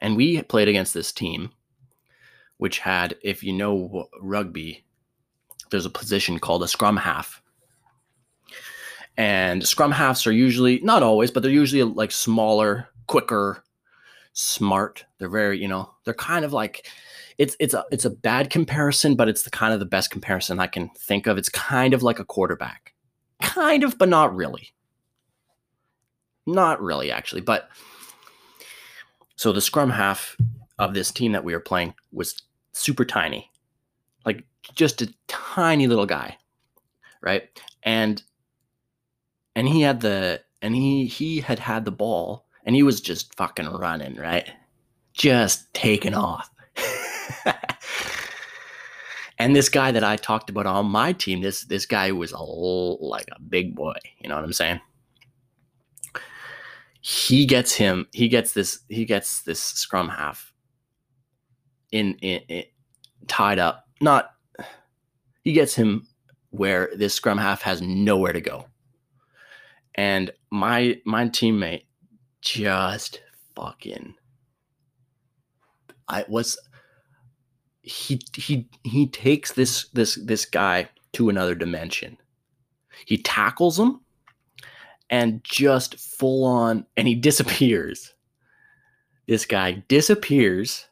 And 0.00 0.16
we 0.16 0.42
played 0.42 0.68
against 0.68 0.94
this 0.94 1.12
team 1.12 1.52
which 2.62 2.78
had, 2.78 3.16
if 3.22 3.42
you 3.42 3.52
know 3.52 4.08
rugby, 4.20 4.84
there's 5.72 5.84
a 5.84 5.90
position 5.90 6.38
called 6.38 6.62
a 6.62 6.68
scrum 6.68 6.96
half. 6.96 7.42
And 9.16 9.66
scrum 9.66 9.92
halves 9.92 10.26
are 10.26 10.32
usually, 10.32 10.80
not 10.80 11.02
always, 11.02 11.30
but 11.30 11.42
they're 11.42 11.52
usually 11.52 11.82
like 11.82 12.12
smaller, 12.12 12.88
quicker, 13.06 13.62
smart. 14.32 15.04
They're 15.18 15.28
very, 15.28 15.60
you 15.60 15.68
know, 15.68 15.92
they're 16.04 16.14
kind 16.14 16.44
of 16.44 16.52
like, 16.52 16.86
it's 17.38 17.56
it's 17.58 17.74
a 17.74 17.84
it's 17.90 18.04
a 18.04 18.10
bad 18.10 18.50
comparison, 18.50 19.16
but 19.16 19.28
it's 19.28 19.42
the 19.42 19.50
kind 19.50 19.72
of 19.72 19.80
the 19.80 19.86
best 19.86 20.10
comparison 20.10 20.60
I 20.60 20.66
can 20.66 20.90
think 20.90 21.26
of. 21.26 21.38
It's 21.38 21.48
kind 21.48 21.94
of 21.94 22.02
like 22.02 22.18
a 22.18 22.24
quarterback, 22.24 22.92
kind 23.40 23.84
of, 23.84 23.98
but 23.98 24.08
not 24.08 24.34
really. 24.36 24.72
Not 26.46 26.80
really, 26.82 27.10
actually. 27.10 27.40
But 27.40 27.68
so 29.36 29.52
the 29.52 29.60
scrum 29.60 29.90
half 29.90 30.36
of 30.78 30.94
this 30.94 31.10
team 31.10 31.32
that 31.32 31.44
we 31.44 31.52
were 31.52 31.60
playing 31.60 31.94
was 32.12 32.42
super 32.72 33.04
tiny, 33.04 33.50
like 34.26 34.44
just 34.74 35.02
a 35.02 35.12
tiny 35.26 35.86
little 35.86 36.06
guy, 36.06 36.36
right? 37.22 37.48
And 37.82 38.22
and 39.54 39.68
he 39.68 39.82
had 39.82 40.00
the 40.00 40.42
and 40.60 40.74
he 40.74 41.06
he 41.06 41.40
had 41.40 41.58
had 41.58 41.84
the 41.84 41.92
ball 41.92 42.46
and 42.64 42.76
he 42.76 42.82
was 42.82 43.00
just 43.00 43.34
fucking 43.36 43.68
running, 43.68 44.16
right? 44.16 44.48
Just 45.14 45.72
taking 45.74 46.14
off. 46.14 46.48
and 49.38 49.54
this 49.54 49.68
guy 49.68 49.90
that 49.92 50.04
I 50.04 50.16
talked 50.16 50.48
about 50.48 50.66
on 50.66 50.86
my 50.86 51.12
team, 51.12 51.42
this 51.42 51.62
this 51.64 51.86
guy 51.86 52.12
was 52.12 52.32
a 52.32 52.38
like 52.38 53.28
a 53.32 53.40
big 53.40 53.74
boy. 53.74 53.94
You 54.20 54.28
know 54.28 54.36
what 54.36 54.44
I'm 54.44 54.52
saying? 54.52 54.80
He 57.00 57.46
gets 57.46 57.74
him. 57.74 58.06
He 58.12 58.28
gets 58.28 58.52
this. 58.52 58.80
He 58.88 59.04
gets 59.04 59.42
this 59.42 59.60
scrum 59.60 60.08
half 60.08 60.52
in, 61.90 62.14
in, 62.22 62.40
in 62.48 62.64
tied 63.26 63.58
up. 63.58 63.88
Not 64.00 64.30
he 65.42 65.52
gets 65.52 65.74
him 65.74 66.06
where 66.50 66.90
this 66.94 67.14
scrum 67.14 67.38
half 67.38 67.62
has 67.62 67.82
nowhere 67.82 68.32
to 68.32 68.40
go. 68.40 68.66
And 69.94 70.30
my 70.50 71.00
my 71.04 71.28
teammate 71.28 71.84
just 72.40 73.20
fucking 73.54 74.14
I 76.08 76.24
was 76.28 76.58
he 77.82 78.20
he 78.34 78.68
he 78.84 79.06
takes 79.06 79.52
this 79.52 79.88
this 79.88 80.16
this 80.16 80.44
guy 80.44 80.88
to 81.12 81.28
another 81.28 81.54
dimension. 81.54 82.16
He 83.06 83.18
tackles 83.18 83.78
him 83.78 84.00
and 85.10 85.42
just 85.44 85.98
full 85.98 86.44
on 86.44 86.86
and 86.96 87.06
he 87.06 87.14
disappears. 87.28 88.14
This 89.26 89.46
guy 89.46 89.84
disappears 89.88 90.86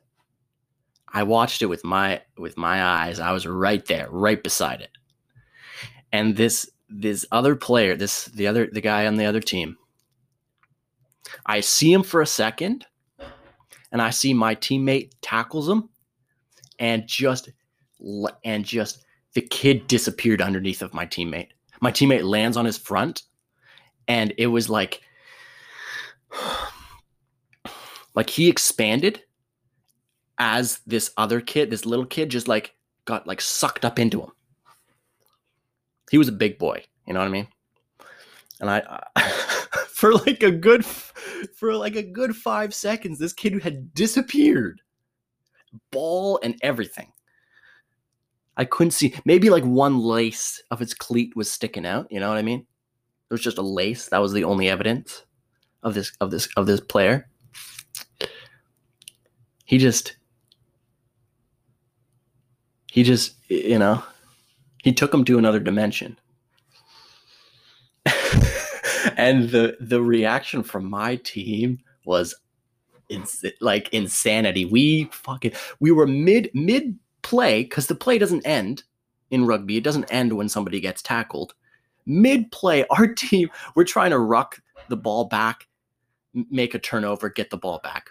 I 1.12 1.22
watched 1.24 1.62
it 1.62 1.66
with 1.66 1.84
my 1.84 2.22
with 2.38 2.56
my 2.56 2.82
eyes. 2.82 3.18
I 3.18 3.32
was 3.32 3.46
right 3.46 3.84
there, 3.86 4.08
right 4.10 4.42
beside 4.42 4.80
it. 4.80 4.90
And 6.12 6.36
this 6.36 6.70
this 6.90 7.24
other 7.30 7.56
player, 7.56 7.96
this 7.96 8.26
the 8.26 8.46
other 8.46 8.68
the 8.70 8.80
guy 8.80 9.06
on 9.06 9.16
the 9.16 9.24
other 9.24 9.40
team, 9.40 9.76
I 11.46 11.60
see 11.60 11.92
him 11.92 12.02
for 12.02 12.20
a 12.20 12.26
second, 12.26 12.86
and 13.92 14.02
I 14.02 14.10
see 14.10 14.34
my 14.34 14.54
teammate 14.54 15.12
tackles 15.22 15.68
him, 15.68 15.88
and 16.78 17.06
just 17.06 17.50
and 18.44 18.64
just 18.64 19.04
the 19.34 19.42
kid 19.42 19.86
disappeared 19.86 20.42
underneath 20.42 20.82
of 20.82 20.94
my 20.94 21.06
teammate. 21.06 21.48
My 21.80 21.92
teammate 21.92 22.24
lands 22.24 22.56
on 22.56 22.64
his 22.64 22.76
front, 22.76 23.22
and 24.08 24.34
it 24.36 24.48
was 24.48 24.68
like 24.68 25.00
like 28.14 28.30
he 28.30 28.48
expanded 28.48 29.22
as 30.38 30.80
this 30.86 31.10
other 31.16 31.40
kid, 31.40 31.70
this 31.70 31.86
little 31.86 32.06
kid, 32.06 32.30
just 32.30 32.48
like 32.48 32.74
got 33.04 33.26
like 33.26 33.40
sucked 33.40 33.84
up 33.84 33.98
into 33.98 34.20
him. 34.20 34.30
He 36.10 36.18
was 36.18 36.28
a 36.28 36.32
big 36.32 36.58
boy, 36.58 36.82
you 37.06 37.14
know 37.14 37.20
what 37.20 37.28
I 37.28 37.30
mean? 37.30 37.48
And 38.60 38.68
I, 38.68 38.80
uh, 38.80 39.20
for 39.88 40.12
like 40.12 40.42
a 40.42 40.50
good, 40.50 40.84
for 40.84 41.74
like 41.74 41.96
a 41.96 42.02
good 42.02 42.34
five 42.34 42.74
seconds, 42.74 43.18
this 43.18 43.32
kid 43.32 43.62
had 43.62 43.94
disappeared, 43.94 44.82
ball 45.92 46.40
and 46.42 46.56
everything. 46.62 47.12
I 48.56 48.64
couldn't 48.64 48.90
see. 48.90 49.14
Maybe 49.24 49.48
like 49.48 49.64
one 49.64 50.00
lace 50.00 50.62
of 50.70 50.82
its 50.82 50.92
cleat 50.92 51.34
was 51.36 51.50
sticking 51.50 51.86
out. 51.86 52.08
You 52.10 52.20
know 52.20 52.28
what 52.28 52.38
I 52.38 52.42
mean? 52.42 52.60
It 52.60 53.34
was 53.34 53.40
just 53.40 53.58
a 53.58 53.62
lace. 53.62 54.08
That 54.08 54.18
was 54.18 54.32
the 54.32 54.44
only 54.44 54.68
evidence 54.68 55.24
of 55.82 55.94
this 55.94 56.12
of 56.20 56.30
this 56.30 56.48
of 56.56 56.66
this 56.66 56.80
player. 56.80 57.28
He 59.64 59.78
just 59.78 60.16
he 62.90 63.04
just, 63.04 63.36
you 63.48 63.78
know, 63.78 64.02
he 64.82 64.92
took 64.92 65.12
him 65.12 65.24
to 65.24 65.38
another 65.38 65.60
dimension. 65.60 66.18
and 69.16 69.50
the 69.50 69.76
the 69.80 70.02
reaction 70.02 70.62
from 70.62 70.88
my 70.88 71.16
team 71.16 71.78
was 72.04 72.34
ins- 73.08 73.44
like 73.60 73.88
insanity. 73.92 74.64
We 74.64 75.04
fucking 75.12 75.52
we 75.80 75.90
were 75.90 76.06
mid 76.06 76.50
mid 76.54 76.98
play, 77.22 77.62
because 77.62 77.86
the 77.86 77.94
play 77.94 78.18
doesn't 78.18 78.46
end 78.46 78.82
in 79.30 79.46
rugby, 79.46 79.76
it 79.76 79.84
doesn't 79.84 80.10
end 80.12 80.32
when 80.32 80.48
somebody 80.48 80.80
gets 80.80 81.02
tackled. 81.02 81.54
Mid 82.06 82.50
play, 82.50 82.86
our 82.90 83.06
team, 83.06 83.50
we're 83.74 83.84
trying 83.84 84.10
to 84.10 84.18
ruck 84.18 84.60
the 84.88 84.96
ball 84.96 85.26
back, 85.26 85.68
make 86.32 86.74
a 86.74 86.78
turnover, 86.78 87.28
get 87.28 87.50
the 87.50 87.56
ball 87.56 87.80
back. 87.82 88.10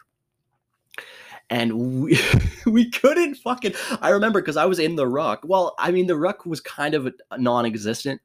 And 1.49 2.03
we, 2.03 2.19
we 2.65 2.89
couldn't 2.89 3.35
fucking. 3.35 3.73
I 4.01 4.09
remember 4.09 4.41
because 4.41 4.57
I 4.57 4.65
was 4.65 4.79
in 4.79 4.95
the 4.95 5.07
ruck. 5.07 5.41
Well, 5.43 5.75
I 5.79 5.91
mean, 5.91 6.07
the 6.07 6.17
ruck 6.17 6.45
was 6.45 6.61
kind 6.61 6.93
of 6.93 7.13
non 7.37 7.65
existent. 7.65 8.21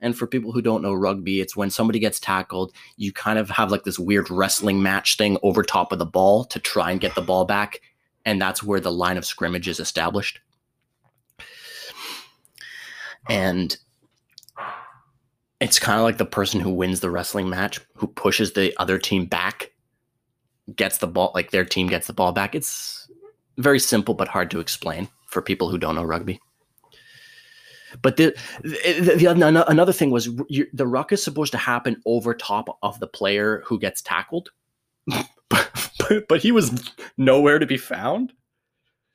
And 0.00 0.16
for 0.16 0.26
people 0.26 0.52
who 0.52 0.62
don't 0.62 0.82
know 0.82 0.94
rugby, 0.94 1.40
it's 1.40 1.54
when 1.54 1.68
somebody 1.68 1.98
gets 1.98 2.18
tackled, 2.18 2.72
you 2.96 3.12
kind 3.12 3.38
of 3.38 3.50
have 3.50 3.70
like 3.70 3.84
this 3.84 3.98
weird 3.98 4.30
wrestling 4.30 4.82
match 4.82 5.18
thing 5.18 5.36
over 5.42 5.62
top 5.62 5.92
of 5.92 5.98
the 5.98 6.06
ball 6.06 6.44
to 6.46 6.58
try 6.58 6.90
and 6.90 7.00
get 7.00 7.14
the 7.14 7.20
ball 7.20 7.44
back. 7.44 7.80
And 8.24 8.40
that's 8.40 8.62
where 8.62 8.80
the 8.80 8.92
line 8.92 9.18
of 9.18 9.26
scrimmage 9.26 9.68
is 9.68 9.78
established. 9.78 10.40
And 13.28 13.76
it's 15.60 15.78
kind 15.78 15.98
of 15.98 16.04
like 16.04 16.16
the 16.16 16.24
person 16.24 16.60
who 16.60 16.70
wins 16.70 17.00
the 17.00 17.10
wrestling 17.10 17.50
match 17.50 17.80
who 17.94 18.06
pushes 18.06 18.54
the 18.54 18.74
other 18.78 18.98
team 18.98 19.26
back 19.26 19.69
gets 20.76 20.98
the 20.98 21.06
ball 21.06 21.32
like 21.34 21.50
their 21.50 21.64
team 21.64 21.86
gets 21.86 22.06
the 22.06 22.12
ball 22.12 22.32
back 22.32 22.54
it's 22.54 23.08
very 23.58 23.78
simple 23.78 24.14
but 24.14 24.28
hard 24.28 24.50
to 24.50 24.60
explain 24.60 25.08
for 25.26 25.40
people 25.42 25.70
who 25.70 25.78
don't 25.78 25.94
know 25.94 26.02
rugby. 26.02 26.40
But 28.02 28.16
the, 28.16 28.36
the, 28.62 29.14
the 29.16 29.26
another 29.68 29.92
thing 29.92 30.10
was 30.10 30.26
the 30.72 30.86
ruck 30.86 31.10
is 31.12 31.22
supposed 31.22 31.50
to 31.52 31.58
happen 31.58 32.00
over 32.06 32.34
top 32.34 32.78
of 32.82 33.00
the 33.00 33.08
player 33.08 33.62
who 33.66 33.80
gets 33.80 34.00
tackled 34.00 34.50
but, 35.48 36.28
but 36.28 36.40
he 36.40 36.52
was 36.52 36.92
nowhere 37.16 37.58
to 37.58 37.66
be 37.66 37.76
found. 37.76 38.32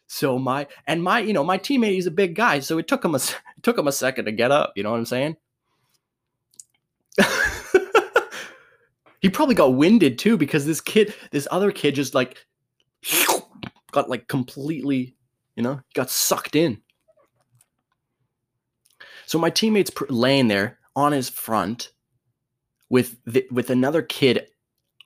So 0.07 0.37
my 0.37 0.67
and 0.87 1.01
my 1.01 1.19
you 1.19 1.31
know 1.33 1.43
my 1.43 1.57
teammate 1.57 1.93
he's 1.93 2.05
a 2.05 2.11
big 2.11 2.35
guy 2.35 2.59
so 2.59 2.77
it 2.77 2.87
took 2.87 3.03
him 3.03 3.15
a 3.15 3.17
it 3.17 3.63
took 3.63 3.77
him 3.77 3.87
a 3.87 3.91
second 3.91 4.25
to 4.25 4.31
get 4.31 4.51
up 4.51 4.73
you 4.75 4.83
know 4.83 4.91
what 4.91 4.97
i'm 4.99 5.05
saying 5.05 5.35
he 9.25 9.29
probably 9.29 9.55
got 9.55 9.73
winded 9.73 10.19
too 10.19 10.37
because 10.37 10.67
this 10.67 10.79
kid, 10.79 11.11
this 11.31 11.47
other 11.49 11.71
kid, 11.71 11.95
just 11.95 12.13
like 12.13 12.45
got 13.91 14.07
like 14.07 14.27
completely, 14.27 15.15
you 15.55 15.63
know, 15.63 15.81
got 15.95 16.11
sucked 16.11 16.55
in. 16.55 16.79
So 19.25 19.39
my 19.39 19.49
teammate's 19.49 19.89
laying 20.09 20.47
there 20.47 20.77
on 20.95 21.11
his 21.11 21.27
front 21.27 21.91
with 22.89 23.17
the, 23.25 23.47
with 23.49 23.71
another 23.71 24.03
kid 24.03 24.45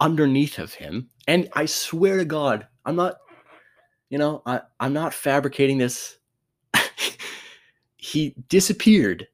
underneath 0.02 0.60
of 0.60 0.74
him, 0.74 1.10
and 1.26 1.48
I 1.54 1.66
swear 1.66 2.18
to 2.18 2.26
God, 2.26 2.68
I'm 2.84 2.98
not, 2.98 3.20
you 4.10 4.18
know, 4.18 4.42
I 4.46 4.60
I'm 4.82 4.92
not 4.92 5.14
fabricating 5.14 5.78
this. 5.78 6.18
he 7.96 8.36
disappeared 8.50 9.30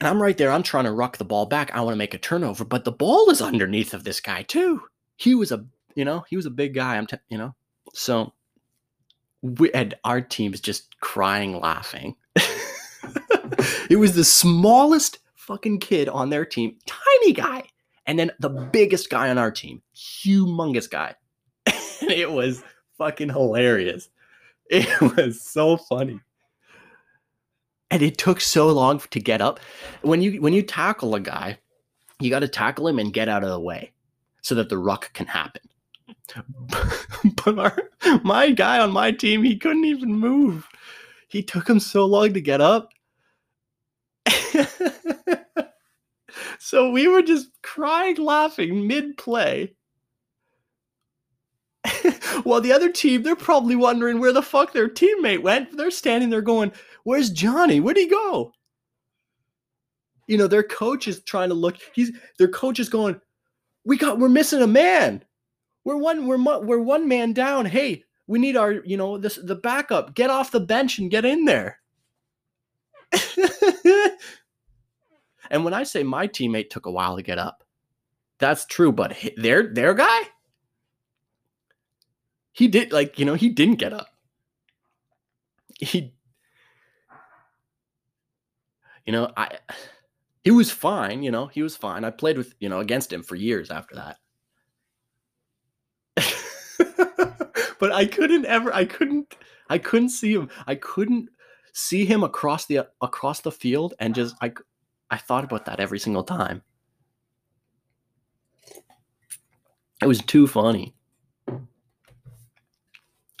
And 0.00 0.08
I'm 0.08 0.22
right 0.22 0.36
there. 0.36 0.52
I'm 0.52 0.62
trying 0.62 0.84
to 0.84 0.92
ruck 0.92 1.16
the 1.16 1.24
ball 1.24 1.46
back. 1.46 1.74
I 1.74 1.80
want 1.80 1.94
to 1.94 1.98
make 1.98 2.14
a 2.14 2.18
turnover, 2.18 2.64
but 2.64 2.84
the 2.84 2.92
ball 2.92 3.30
is 3.30 3.42
underneath 3.42 3.94
of 3.94 4.04
this 4.04 4.20
guy 4.20 4.42
too. 4.42 4.82
He 5.16 5.34
was 5.34 5.50
a, 5.50 5.64
you 5.94 6.04
know, 6.04 6.24
he 6.28 6.36
was 6.36 6.46
a 6.46 6.50
big 6.50 6.74
guy. 6.74 6.96
I'm, 6.96 7.06
t- 7.06 7.16
you 7.28 7.38
know, 7.38 7.54
so 7.92 8.32
we 9.42 9.72
and 9.72 9.94
our 10.04 10.20
team's 10.20 10.60
just 10.60 11.00
crying, 11.00 11.58
laughing. 11.58 12.14
it 13.90 13.98
was 13.98 14.14
the 14.14 14.24
smallest 14.24 15.18
fucking 15.34 15.80
kid 15.80 16.08
on 16.08 16.30
their 16.30 16.44
team, 16.44 16.76
tiny 16.86 17.32
guy, 17.32 17.64
and 18.06 18.18
then 18.18 18.30
the 18.38 18.50
biggest 18.50 19.10
guy 19.10 19.30
on 19.30 19.38
our 19.38 19.50
team, 19.50 19.82
humongous 19.96 20.88
guy. 20.88 21.14
it 21.66 22.30
was 22.30 22.62
fucking 22.98 23.30
hilarious. 23.30 24.08
It 24.70 25.00
was 25.16 25.40
so 25.40 25.76
funny 25.76 26.20
and 27.90 28.02
it 28.02 28.18
took 28.18 28.40
so 28.40 28.68
long 28.68 29.00
to 29.10 29.20
get 29.20 29.40
up. 29.40 29.60
When 30.02 30.22
you 30.22 30.40
when 30.40 30.52
you 30.52 30.62
tackle 30.62 31.14
a 31.14 31.20
guy, 31.20 31.58
you 32.20 32.30
got 32.30 32.40
to 32.40 32.48
tackle 32.48 32.88
him 32.88 32.98
and 32.98 33.12
get 33.12 33.28
out 33.28 33.44
of 33.44 33.50
the 33.50 33.60
way 33.60 33.92
so 34.42 34.54
that 34.56 34.68
the 34.68 34.78
ruck 34.78 35.12
can 35.12 35.26
happen. 35.26 35.62
but 37.44 37.58
our, 37.58 37.76
my 38.22 38.50
guy 38.50 38.78
on 38.78 38.90
my 38.90 39.10
team, 39.12 39.42
he 39.42 39.56
couldn't 39.56 39.84
even 39.84 40.12
move. 40.12 40.68
He 41.28 41.42
took 41.42 41.68
him 41.68 41.80
so 41.80 42.06
long 42.06 42.32
to 42.34 42.40
get 42.40 42.60
up. 42.60 42.90
so 46.58 46.90
we 46.90 47.08
were 47.08 47.22
just 47.22 47.50
crying, 47.62 48.16
laughing 48.16 48.86
mid 48.86 49.16
play. 49.16 49.74
While 52.42 52.60
the 52.60 52.72
other 52.72 52.90
team, 52.90 53.22
they're 53.22 53.36
probably 53.36 53.76
wondering 53.76 54.20
where 54.20 54.32
the 54.32 54.42
fuck 54.42 54.72
their 54.72 54.88
teammate 54.88 55.42
went. 55.42 55.76
They're 55.76 55.90
standing 55.90 56.30
there 56.30 56.42
going, 56.42 56.72
Where's 57.08 57.30
Johnny? 57.30 57.80
Where'd 57.80 57.96
he 57.96 58.06
go? 58.06 58.52
You 60.26 60.36
know, 60.36 60.46
their 60.46 60.62
coach 60.62 61.08
is 61.08 61.22
trying 61.22 61.48
to 61.48 61.54
look. 61.54 61.78
He's 61.94 62.12
their 62.38 62.48
coach 62.48 62.78
is 62.78 62.90
going. 62.90 63.18
We 63.86 63.96
got. 63.96 64.18
We're 64.18 64.28
missing 64.28 64.60
a 64.60 64.66
man. 64.66 65.24
We're 65.84 65.96
one. 65.96 66.26
We're 66.26 66.36
we're 66.36 66.80
one 66.80 67.08
man 67.08 67.32
down. 67.32 67.64
Hey, 67.64 68.04
we 68.26 68.38
need 68.38 68.58
our. 68.58 68.84
You 68.84 68.98
know, 68.98 69.16
this 69.16 69.36
the 69.42 69.54
backup. 69.54 70.14
Get 70.16 70.28
off 70.28 70.50
the 70.50 70.60
bench 70.60 70.98
and 70.98 71.10
get 71.10 71.24
in 71.24 71.46
there. 71.46 71.78
and 75.50 75.64
when 75.64 75.72
I 75.72 75.84
say 75.84 76.02
my 76.02 76.28
teammate 76.28 76.68
took 76.68 76.84
a 76.84 76.90
while 76.92 77.16
to 77.16 77.22
get 77.22 77.38
up, 77.38 77.64
that's 78.38 78.66
true. 78.66 78.92
But 78.92 79.16
their 79.38 79.72
their 79.72 79.94
guy, 79.94 80.20
he 82.52 82.68
did 82.68 82.92
like 82.92 83.18
you 83.18 83.24
know 83.24 83.32
he 83.32 83.48
didn't 83.48 83.76
get 83.76 83.94
up. 83.94 84.08
He 85.80 86.12
you 89.08 89.12
know, 89.12 89.32
I 89.38 89.56
he 90.44 90.50
was 90.50 90.70
fine, 90.70 91.22
you 91.22 91.30
know, 91.30 91.46
he 91.46 91.62
was 91.62 91.74
fine. 91.74 92.04
I 92.04 92.10
played 92.10 92.36
with, 92.36 92.54
you 92.60 92.68
know, 92.68 92.80
against 92.80 93.10
him 93.10 93.22
for 93.22 93.36
years 93.36 93.70
after 93.70 93.94
that. 93.94 94.18
but 97.80 97.90
I 97.90 98.04
couldn't 98.04 98.44
ever 98.44 98.70
I 98.70 98.84
couldn't 98.84 99.34
I 99.70 99.78
couldn't 99.78 100.10
see 100.10 100.34
him. 100.34 100.50
I 100.66 100.74
couldn't 100.74 101.30
see 101.72 102.04
him 102.04 102.22
across 102.22 102.66
the 102.66 102.86
across 103.00 103.40
the 103.40 103.50
field 103.50 103.94
and 103.98 104.14
just 104.14 104.34
I 104.42 104.52
I 105.10 105.16
thought 105.16 105.44
about 105.44 105.64
that 105.64 105.80
every 105.80 105.98
single 105.98 106.24
time. 106.24 106.60
It 110.02 110.06
was 110.06 110.20
too 110.20 110.46
funny. 110.46 110.94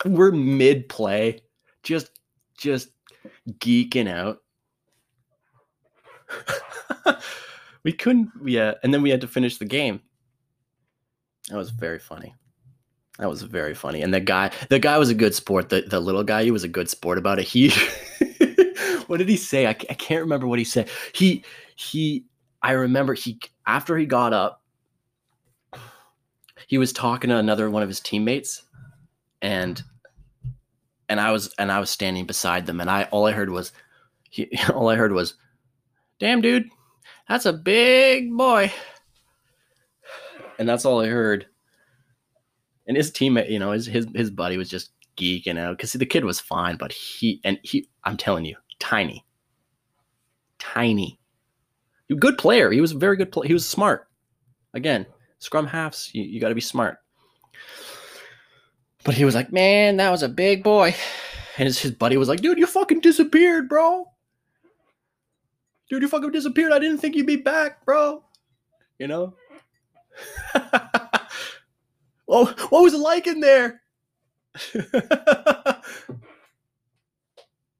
We're 0.06 0.32
mid 0.32 0.88
play, 0.88 1.42
just 1.82 2.10
just 2.56 2.88
geeking 3.60 4.08
out. 4.08 4.38
we 7.84 7.92
couldn't, 7.92 8.30
yeah. 8.44 8.74
And 8.82 8.92
then 8.92 9.02
we 9.02 9.10
had 9.10 9.20
to 9.20 9.28
finish 9.28 9.58
the 9.58 9.64
game. 9.64 10.00
That 11.48 11.56
was 11.56 11.70
very 11.70 11.98
funny. 11.98 12.34
That 13.18 13.28
was 13.28 13.42
very 13.42 13.74
funny. 13.74 14.02
And 14.02 14.14
the 14.14 14.20
guy, 14.20 14.50
the 14.68 14.78
guy 14.78 14.96
was 14.98 15.10
a 15.10 15.14
good 15.14 15.34
sport. 15.34 15.70
The 15.70 15.82
the 15.82 15.98
little 15.98 16.22
guy, 16.22 16.44
he 16.44 16.50
was 16.50 16.62
a 16.62 16.68
good 16.68 16.88
sport 16.88 17.18
about 17.18 17.40
it. 17.40 17.46
He, 17.46 17.70
what 19.06 19.16
did 19.16 19.28
he 19.28 19.36
say? 19.36 19.66
I, 19.66 19.70
I 19.70 19.94
can't 19.94 20.20
remember 20.20 20.46
what 20.46 20.60
he 20.60 20.64
said. 20.64 20.88
He 21.12 21.44
he, 21.74 22.26
I 22.62 22.72
remember 22.72 23.14
he 23.14 23.40
after 23.66 23.96
he 23.96 24.06
got 24.06 24.32
up, 24.32 24.62
he 26.68 26.78
was 26.78 26.92
talking 26.92 27.30
to 27.30 27.36
another 27.36 27.68
one 27.70 27.82
of 27.82 27.88
his 27.88 27.98
teammates, 27.98 28.62
and 29.42 29.82
and 31.08 31.20
I 31.20 31.32
was 31.32 31.52
and 31.58 31.72
I 31.72 31.80
was 31.80 31.90
standing 31.90 32.24
beside 32.24 32.66
them, 32.66 32.80
and 32.80 32.88
I 32.88 33.04
all 33.04 33.26
I 33.26 33.32
heard 33.32 33.50
was, 33.50 33.72
he 34.30 34.48
all 34.72 34.88
I 34.88 34.94
heard 34.94 35.12
was, 35.12 35.34
damn, 36.18 36.40
dude, 36.40 36.68
that's 37.28 37.46
a 37.46 37.52
big 37.52 38.34
boy. 38.36 38.72
And 40.58 40.68
that's 40.68 40.84
all 40.84 41.00
I 41.00 41.08
heard. 41.08 41.46
And 42.86 42.96
his 42.96 43.10
teammate, 43.10 43.50
you 43.50 43.58
know, 43.58 43.72
his 43.72 43.86
his, 43.86 44.06
his 44.14 44.30
buddy 44.30 44.56
was 44.56 44.68
just 44.68 44.90
geeking 45.16 45.58
out 45.58 45.76
because 45.76 45.92
the 45.92 46.06
kid 46.06 46.24
was 46.24 46.40
fine, 46.40 46.76
but 46.76 46.92
he 46.92 47.40
and 47.44 47.58
he, 47.62 47.88
I'm 48.04 48.16
telling 48.16 48.44
you, 48.44 48.56
tiny, 48.78 49.24
tiny. 50.58 51.20
Good 52.18 52.38
player. 52.38 52.70
He 52.70 52.80
was 52.80 52.92
a 52.92 52.98
very 52.98 53.16
good 53.16 53.30
player. 53.30 53.46
He 53.46 53.52
was 53.52 53.68
smart. 53.68 54.08
Again, 54.72 55.06
scrum 55.38 55.66
halves, 55.66 56.10
you, 56.14 56.22
you 56.22 56.40
got 56.40 56.48
to 56.48 56.54
be 56.54 56.60
smart. 56.60 56.96
But 59.04 59.14
he 59.14 59.26
was 59.26 59.34
like, 59.34 59.52
man, 59.52 59.98
that 59.98 60.10
was 60.10 60.22
a 60.22 60.28
big 60.28 60.62
boy. 60.62 60.94
And 61.58 61.66
his, 61.66 61.78
his 61.78 61.90
buddy 61.90 62.16
was 62.16 62.28
like, 62.28 62.40
dude, 62.40 62.58
you 62.58 62.66
fucking 62.66 63.00
disappeared, 63.00 63.68
bro 63.68 64.06
dude, 65.88 66.02
you 66.02 66.08
fucking 66.08 66.30
disappeared. 66.32 66.72
I 66.72 66.78
didn't 66.78 66.98
think 66.98 67.14
you'd 67.16 67.26
be 67.26 67.36
back, 67.36 67.84
bro. 67.84 68.22
You 68.98 69.06
know? 69.08 69.34
oh, 72.28 72.54
what 72.70 72.82
was 72.82 72.94
it 72.94 72.98
like 72.98 73.26
in 73.26 73.40
there? 73.40 73.82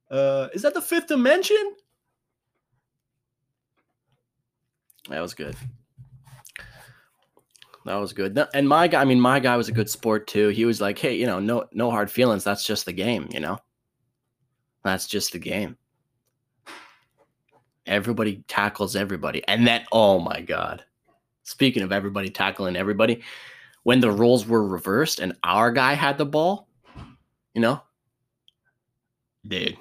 uh, 0.09 0.47
is 0.53 0.61
that 0.61 0.73
the 0.73 0.81
fifth 0.81 1.07
dimension? 1.07 1.75
That 5.09 5.21
was 5.21 5.33
good. 5.33 5.55
that 7.85 7.95
was 7.95 8.13
good. 8.13 8.39
And 8.53 8.69
my 8.69 8.87
guy, 8.87 9.01
I 9.01 9.05
mean, 9.05 9.19
my 9.19 9.39
guy 9.39 9.57
was 9.57 9.67
a 9.67 9.73
good 9.73 9.89
sport 9.89 10.27
too. 10.27 10.49
He 10.49 10.65
was 10.65 10.79
like, 10.79 10.99
"Hey, 10.99 11.15
you 11.15 11.25
know, 11.25 11.39
no, 11.39 11.65
no 11.73 11.89
hard 11.89 12.11
feelings. 12.11 12.43
That's 12.43 12.63
just 12.63 12.85
the 12.85 12.93
game. 12.93 13.27
You 13.31 13.39
know, 13.39 13.57
that's 14.83 15.07
just 15.07 15.31
the 15.31 15.39
game. 15.39 15.78
Everybody 17.89 18.43
tackles 18.47 18.95
everybody, 18.95 19.45
and 19.47 19.67
then, 19.67 19.83
oh 19.91 20.19
my 20.19 20.39
god, 20.39 20.85
speaking 21.43 21.83
of 21.83 21.91
everybody 21.91 22.29
tackling 22.29 22.77
everybody, 22.77 23.21
when 23.83 23.99
the 23.99 24.11
roles 24.11 24.45
were 24.47 24.65
reversed 24.65 25.19
and 25.19 25.33
our 25.43 25.71
guy 25.71 25.93
had 25.93 26.17
the 26.17 26.25
ball, 26.25 26.69
you 27.53 27.61
know, 27.61 27.81
dude, 29.45 29.77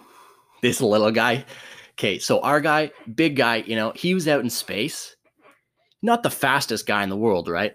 this 0.63 0.81
little 0.81 1.13
guy. 1.13 1.45
Okay, 1.93 2.19
so 2.19 2.41
our 2.41 2.61
guy, 2.61 2.93
big 3.15 3.37
guy, 3.37 3.57
you 3.57 3.77
know, 3.77 3.93
he 3.95 4.15
was 4.15 4.29
out 4.29 4.41
in 4.41 4.51
space. 4.51 5.17
Not 6.01 6.23
the 6.23 6.31
fastest 6.31 6.87
guy 6.87 7.03
in 7.03 7.09
the 7.09 7.17
world, 7.17 7.49
right? 7.49 7.75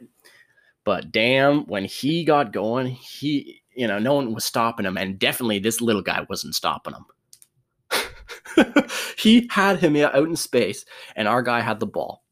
But 0.85 1.11
damn, 1.11 1.65
when 1.65 1.83
he 1.83 2.23
got 2.23 2.53
going, 2.53 2.87
he, 2.87 3.61
you 3.75 3.85
know, 3.85 3.99
no 3.99 4.13
one 4.15 4.33
was 4.33 4.45
stopping 4.45 4.85
him. 4.85 4.97
And 4.97 5.19
definitely 5.19 5.59
this 5.59 5.81
little 5.81 6.01
guy 6.01 6.25
wasn't 6.29 6.55
stopping 6.55 6.93
him. 6.93 7.05
he 9.17 9.47
had 9.51 9.79
him 9.79 9.95
out 9.97 10.15
in 10.15 10.35
space, 10.35 10.85
and 11.15 11.27
our 11.27 11.41
guy 11.41 11.61
had 11.61 11.79
the 11.79 11.87
ball. 11.87 12.23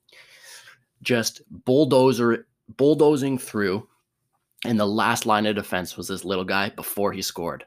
Just 1.02 1.42
bulldozer, 1.66 2.48
bulldozing 2.78 3.38
through. 3.38 3.88
And 4.66 4.80
the 4.80 4.86
last 4.86 5.26
line 5.26 5.48
of 5.48 5.56
defense 5.56 5.98
was 5.98 6.08
this 6.08 6.24
little 6.24 6.46
guy 6.46 6.70
before 6.70 7.12
he 7.12 7.22
scored. 7.22 7.66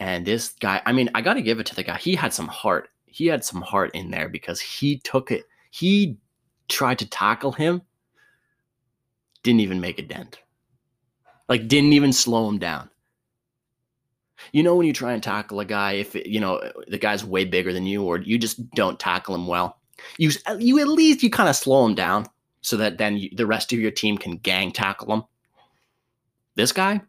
And 0.00 0.26
this 0.26 0.54
guy, 0.60 0.82
I 0.84 0.92
mean, 0.92 1.10
I 1.14 1.20
got 1.20 1.34
to 1.34 1.42
give 1.42 1.60
it 1.60 1.66
to 1.66 1.74
the 1.74 1.84
guy. 1.84 1.98
He 1.98 2.16
had 2.16 2.32
some 2.32 2.48
heart. 2.48 2.88
He 3.06 3.26
had 3.26 3.44
some 3.44 3.60
heart 3.60 3.94
in 3.94 4.10
there 4.10 4.28
because 4.28 4.60
he 4.60 4.98
took 4.98 5.30
it. 5.30 5.44
He 5.70 6.16
tried 6.68 6.98
to 7.00 7.08
tackle 7.08 7.52
him, 7.52 7.82
didn't 9.42 9.60
even 9.60 9.80
make 9.80 9.98
a 9.98 10.02
dent. 10.02 10.38
Like, 11.48 11.68
didn't 11.68 11.92
even 11.92 12.12
slow 12.12 12.48
him 12.48 12.58
down. 12.58 12.90
You 14.52 14.62
know, 14.62 14.76
when 14.76 14.86
you 14.86 14.92
try 14.92 15.12
and 15.12 15.22
tackle 15.22 15.60
a 15.60 15.64
guy, 15.64 15.92
if 15.92 16.14
you 16.14 16.40
know 16.40 16.60
the 16.88 16.98
guy's 16.98 17.24
way 17.24 17.44
bigger 17.44 17.72
than 17.72 17.86
you, 17.86 18.02
or 18.02 18.18
you 18.18 18.38
just 18.38 18.68
don't 18.70 18.98
tackle 18.98 19.34
him 19.34 19.46
well, 19.46 19.78
you 20.18 20.30
you 20.58 20.80
at 20.80 20.88
least 20.88 21.22
you 21.22 21.30
kind 21.30 21.48
of 21.48 21.56
slow 21.56 21.84
him 21.84 21.94
down 21.94 22.26
so 22.62 22.76
that 22.76 22.98
then 22.98 23.16
you, 23.16 23.30
the 23.34 23.46
rest 23.46 23.72
of 23.72 23.78
your 23.78 23.90
team 23.90 24.18
can 24.18 24.36
gang 24.36 24.72
tackle 24.72 25.12
him. 25.12 25.24
This 26.56 26.72
guy, 26.72 27.00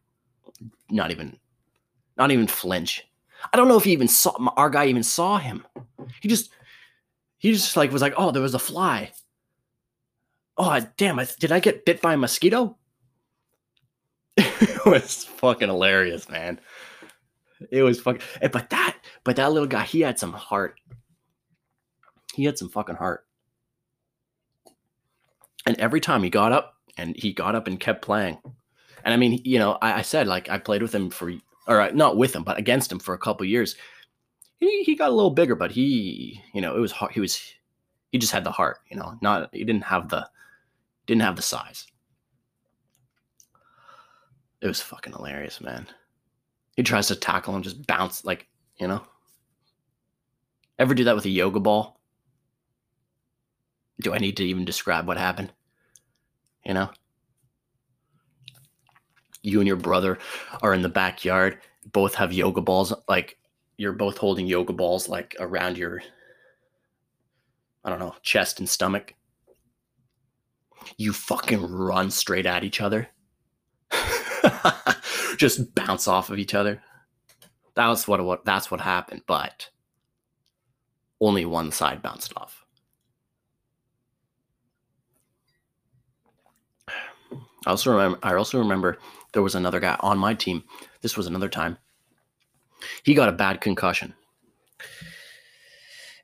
not 0.90 1.12
even, 1.12 1.38
not 2.18 2.32
even 2.32 2.48
flinch. 2.48 3.08
I 3.52 3.58
don't 3.58 3.68
know 3.68 3.78
if 3.78 3.84
he 3.84 3.92
even 3.92 4.08
saw 4.08 4.32
our 4.56 4.70
guy 4.70 4.86
even 4.86 5.04
saw 5.04 5.38
him. 5.38 5.66
He 6.22 6.28
just 6.28 6.52
he 7.38 7.52
just 7.52 7.76
like 7.76 7.92
was 7.92 8.02
like, 8.02 8.14
oh, 8.18 8.32
there 8.32 8.42
was 8.42 8.54
a 8.54 8.60
fly. 8.60 9.12
Oh 10.58 10.80
damn! 10.98 11.18
I, 11.18 11.28
did 11.40 11.52
I 11.52 11.60
get 11.60 11.86
bit 11.86 12.02
by 12.02 12.14
a 12.14 12.18
mosquito? 12.18 12.78
it 14.38 14.86
was 14.86 15.26
fucking 15.26 15.68
hilarious, 15.68 16.30
man. 16.30 16.60
It 17.70 17.84
was 17.84 18.00
fucking. 18.02 18.22
eh, 18.42 18.48
But 18.48 18.70
that, 18.72 18.98
but 19.24 19.36
that 19.36 19.52
little 19.52 19.68
guy, 19.68 19.84
he 19.84 20.02
had 20.02 20.18
some 20.18 20.34
heart. 20.34 20.80
He 22.34 22.46
had 22.46 22.58
some 22.58 22.70
fucking 22.70 22.96
heart. 22.96 23.26
And 25.66 25.80
every 25.80 26.00
time 26.02 26.24
he 26.24 26.30
got 26.30 26.52
up, 26.52 26.76
and 26.98 27.16
he 27.16 27.34
got 27.34 27.56
up 27.56 27.68
and 27.68 27.80
kept 27.80 28.02
playing. 28.02 28.38
And 29.04 29.14
I 29.14 29.18
mean, 29.18 29.42
you 29.44 29.60
know, 29.60 29.78
I, 29.82 30.00
I 30.00 30.02
said 30.02 30.28
like 30.28 30.50
I 30.50 30.58
played 30.58 30.82
with 30.82 30.94
him 30.94 31.10
for, 31.10 31.32
or 31.68 31.82
uh, 31.82 31.92
not 31.94 32.18
with 32.18 32.36
him, 32.36 32.44
but 32.44 32.58
against 32.58 32.92
him 32.92 33.00
for 33.00 33.14
a 33.14 33.20
couple 33.20 33.46
years. 33.46 33.76
He 34.60 34.84
he 34.84 34.96
got 34.96 35.10
a 35.10 35.14
little 35.14 35.32
bigger, 35.32 35.56
but 35.56 35.72
he, 35.72 36.42
you 36.54 36.62
know, 36.62 36.76
it 36.76 36.80
was 36.80 36.92
hard. 36.92 37.12
He 37.14 37.20
was, 37.20 37.42
he 38.12 38.18
just 38.18 38.32
had 38.34 38.44
the 38.44 38.52
heart. 38.52 38.80
You 38.90 38.98
know, 38.98 39.18
not 39.22 39.50
he 39.54 39.64
didn't 39.64 39.86
have 39.86 40.10
the, 40.10 40.30
didn't 41.08 41.22
have 41.24 41.36
the 41.36 41.42
size. 41.42 41.88
It 44.62 44.68
was 44.68 44.82
fucking 44.82 45.14
hilarious, 45.14 45.62
man. 45.62 45.88
He 46.76 46.84
tries 46.84 47.08
to 47.08 47.16
tackle 47.16 47.56
him, 47.56 47.64
just 47.64 47.86
bounce 47.86 48.24
like, 48.26 48.48
you 48.78 48.88
know. 48.88 49.04
Ever 50.80 50.94
do 50.94 51.04
that 51.04 51.16
with 51.16 51.26
a 51.26 51.30
yoga 51.30 51.60
ball? 51.60 52.00
Do 54.02 54.14
I 54.14 54.18
need 54.18 54.38
to 54.38 54.44
even 54.44 54.66
describe 54.66 55.08
what 55.08 55.18
happened? 55.18 55.52
You 56.66 56.74
know? 56.74 56.90
You 59.44 59.60
and 59.60 59.68
your 59.68 59.78
brother 59.78 60.18
are 60.62 60.74
in 60.74 60.82
the 60.82 60.90
backyard, 60.90 61.60
both 61.92 62.16
have 62.16 62.34
yoga 62.34 62.62
balls, 62.62 62.94
like 63.08 63.38
you're 63.78 63.94
both 63.94 64.18
holding 64.18 64.48
yoga 64.48 64.74
balls 64.74 65.10
like 65.10 65.36
around 65.40 65.78
your 65.78 66.02
I 67.84 67.90
don't 67.90 68.00
know, 68.00 68.16
chest 68.22 68.60
and 68.60 68.70
stomach. 68.70 69.16
You 70.98 71.14
fucking 71.14 71.62
run 71.62 72.12
straight 72.12 72.46
at 72.46 72.64
each 72.64 72.82
other. 72.82 73.10
Just 75.38 75.74
bounce 75.76 76.08
off 76.08 76.30
of 76.30 76.40
each 76.40 76.54
other. 76.54 76.82
That 77.76 77.88
was 77.88 78.08
what, 78.08 78.24
what 78.24 78.46
that's 78.46 78.70
what 78.70 78.82
happened, 78.82 79.24
but 79.28 79.70
only 81.20 81.46
one 81.46 81.72
side 81.72 82.02
bounced 82.02 82.34
off. 82.36 82.66
I 87.66 87.70
also 87.70 87.92
remember 87.92 88.20
I 88.24 88.34
also 88.34 88.58
remember 88.60 88.98
there 89.34 89.44
was 89.44 89.56
another 89.56 89.80
guy 89.80 89.96
on 90.00 90.18
my 90.18 90.34
team. 90.34 90.64
This 91.02 91.16
was 91.16 91.28
another 91.28 91.50
time. 91.50 91.78
He 93.04 93.14
got 93.14 93.30
a 93.30 93.34
bad 93.34 93.62
concussion. 93.62 94.14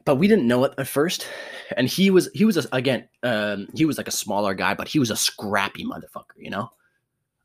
But 0.04 0.16
we 0.16 0.28
didn't 0.28 0.48
know 0.48 0.64
it 0.64 0.74
at 0.78 0.88
first. 0.88 1.28
And 1.76 1.88
he 1.88 2.10
was 2.10 2.30
he 2.34 2.46
was 2.46 2.58
a, 2.58 2.68
again 2.72 3.08
um, 3.24 3.68
he 3.76 3.86
was 3.86 3.98
like 3.98 4.08
a 4.08 4.12
smaller 4.12 4.54
guy, 4.54 4.74
but 4.74 4.88
he 4.88 5.00
was 5.00 5.12
a 5.12 5.16
scrappy 5.16 5.86
motherfucker, 5.86 6.38
you 6.38 6.50
know. 6.50 6.72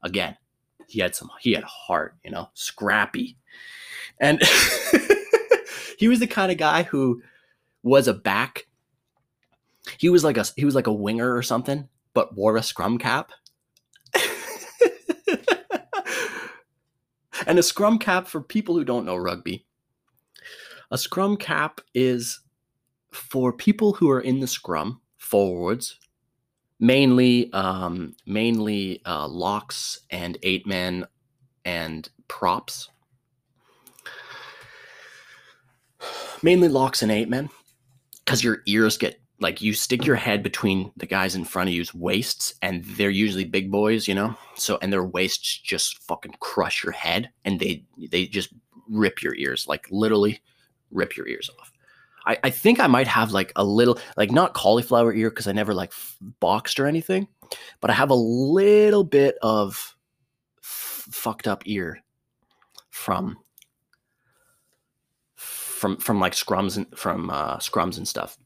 Again, 0.02 0.36
he 0.92 1.00
had 1.00 1.14
some 1.14 1.30
he 1.40 1.52
had 1.52 1.64
heart, 1.64 2.14
you 2.22 2.30
know, 2.30 2.50
scrappy. 2.52 3.38
And 4.20 4.42
he 5.98 6.06
was 6.06 6.20
the 6.20 6.26
kind 6.26 6.52
of 6.52 6.58
guy 6.58 6.82
who 6.82 7.22
was 7.82 8.08
a 8.08 8.12
back. 8.12 8.66
He 9.98 10.10
was 10.10 10.22
like 10.22 10.36
a 10.36 10.44
he 10.54 10.66
was 10.66 10.74
like 10.74 10.86
a 10.86 10.92
winger 10.92 11.34
or 11.34 11.42
something, 11.42 11.88
but 12.12 12.36
wore 12.36 12.56
a 12.56 12.62
scrum 12.62 12.98
cap. 12.98 13.32
and 17.46 17.58
a 17.58 17.62
scrum 17.62 17.98
cap 17.98 18.26
for 18.26 18.42
people 18.42 18.74
who 18.74 18.84
don't 18.84 19.06
know 19.06 19.16
rugby. 19.16 19.64
A 20.90 20.98
scrum 20.98 21.38
cap 21.38 21.80
is 21.94 22.40
for 23.12 23.50
people 23.50 23.94
who 23.94 24.10
are 24.10 24.20
in 24.20 24.40
the 24.40 24.46
scrum 24.46 25.00
forwards, 25.16 25.98
mainly 26.82 27.50
um, 27.52 28.14
mainly 28.26 29.00
uh, 29.06 29.26
locks 29.28 30.00
and 30.10 30.36
eight 30.42 30.66
men 30.66 31.06
and 31.64 32.10
props. 32.28 32.90
Mainly 36.42 36.68
locks 36.68 37.02
and 37.02 37.12
eight 37.12 37.28
men, 37.28 37.48
because 38.24 38.42
your 38.42 38.62
ears 38.66 38.98
get 38.98 39.20
like 39.38 39.62
you 39.62 39.72
stick 39.72 40.04
your 40.04 40.16
head 40.16 40.42
between 40.42 40.90
the 40.96 41.06
guys 41.06 41.36
in 41.36 41.44
front 41.44 41.68
of 41.68 41.74
you's 41.74 41.94
waists, 41.94 42.54
and 42.62 42.84
they're 42.84 43.10
usually 43.10 43.44
big 43.44 43.70
boys, 43.70 44.08
you 44.08 44.14
know. 44.14 44.36
So 44.56 44.78
and 44.82 44.92
their 44.92 45.04
waists 45.04 45.58
just 45.58 46.02
fucking 46.02 46.34
crush 46.40 46.82
your 46.82 46.92
head, 46.92 47.30
and 47.44 47.60
they 47.60 47.84
they 48.10 48.26
just 48.26 48.52
rip 48.88 49.22
your 49.22 49.36
ears, 49.36 49.68
like 49.68 49.86
literally 49.90 50.42
rip 50.90 51.16
your 51.16 51.28
ears 51.28 51.48
off. 51.60 51.71
I, 52.26 52.38
I 52.44 52.50
think 52.50 52.80
I 52.80 52.86
might 52.86 53.08
have 53.08 53.32
like 53.32 53.52
a 53.56 53.64
little, 53.64 53.98
like 54.16 54.30
not 54.30 54.54
cauliflower 54.54 55.12
ear 55.12 55.30
because 55.30 55.48
I 55.48 55.52
never 55.52 55.74
like 55.74 55.90
f- 55.90 56.16
boxed 56.40 56.78
or 56.78 56.86
anything, 56.86 57.28
but 57.80 57.90
I 57.90 57.94
have 57.94 58.10
a 58.10 58.14
little 58.14 59.04
bit 59.04 59.36
of 59.42 59.96
f- 60.62 61.06
fucked 61.10 61.48
up 61.48 61.62
ear 61.66 62.02
from 62.90 63.38
from 65.82 65.96
from 65.96 66.20
like 66.20 66.32
scrums 66.32 66.76
and 66.76 66.86
from 66.96 67.28
uh, 67.28 67.56
scrums 67.56 67.96
and 67.96 68.06
stuff. 68.06 68.38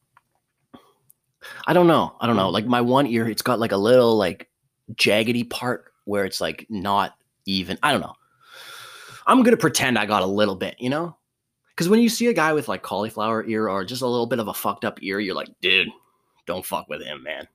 I 1.66 1.74
don't 1.74 1.86
know. 1.86 2.16
I 2.18 2.26
don't 2.26 2.36
know. 2.36 2.48
Like 2.48 2.66
my 2.66 2.80
one 2.80 3.06
ear, 3.06 3.28
it's 3.28 3.42
got 3.42 3.60
like 3.60 3.72
a 3.72 3.76
little 3.76 4.16
like 4.16 4.48
jaggedy 4.94 5.48
part 5.48 5.92
where 6.06 6.24
it's 6.24 6.40
like 6.40 6.66
not 6.70 7.14
even. 7.44 7.78
I 7.82 7.92
don't 7.92 8.00
know. 8.00 8.14
I'm 9.26 9.42
gonna 9.42 9.58
pretend 9.58 9.98
I 9.98 10.06
got 10.06 10.22
a 10.22 10.26
little 10.26 10.56
bit, 10.56 10.76
you 10.78 10.88
know. 10.88 11.16
Because 11.76 11.90
when 11.90 12.00
you 12.00 12.08
see 12.08 12.28
a 12.28 12.32
guy 12.32 12.54
with 12.54 12.68
like 12.68 12.82
cauliflower 12.82 13.44
ear 13.44 13.68
or 13.68 13.84
just 13.84 14.00
a 14.00 14.06
little 14.06 14.26
bit 14.26 14.38
of 14.38 14.48
a 14.48 14.54
fucked 14.54 14.86
up 14.86 15.02
ear, 15.02 15.20
you're 15.20 15.34
like, 15.34 15.50
dude, 15.60 15.88
don't 16.46 16.64
fuck 16.64 16.88
with 16.88 17.02
him, 17.02 17.22
man. 17.22 17.46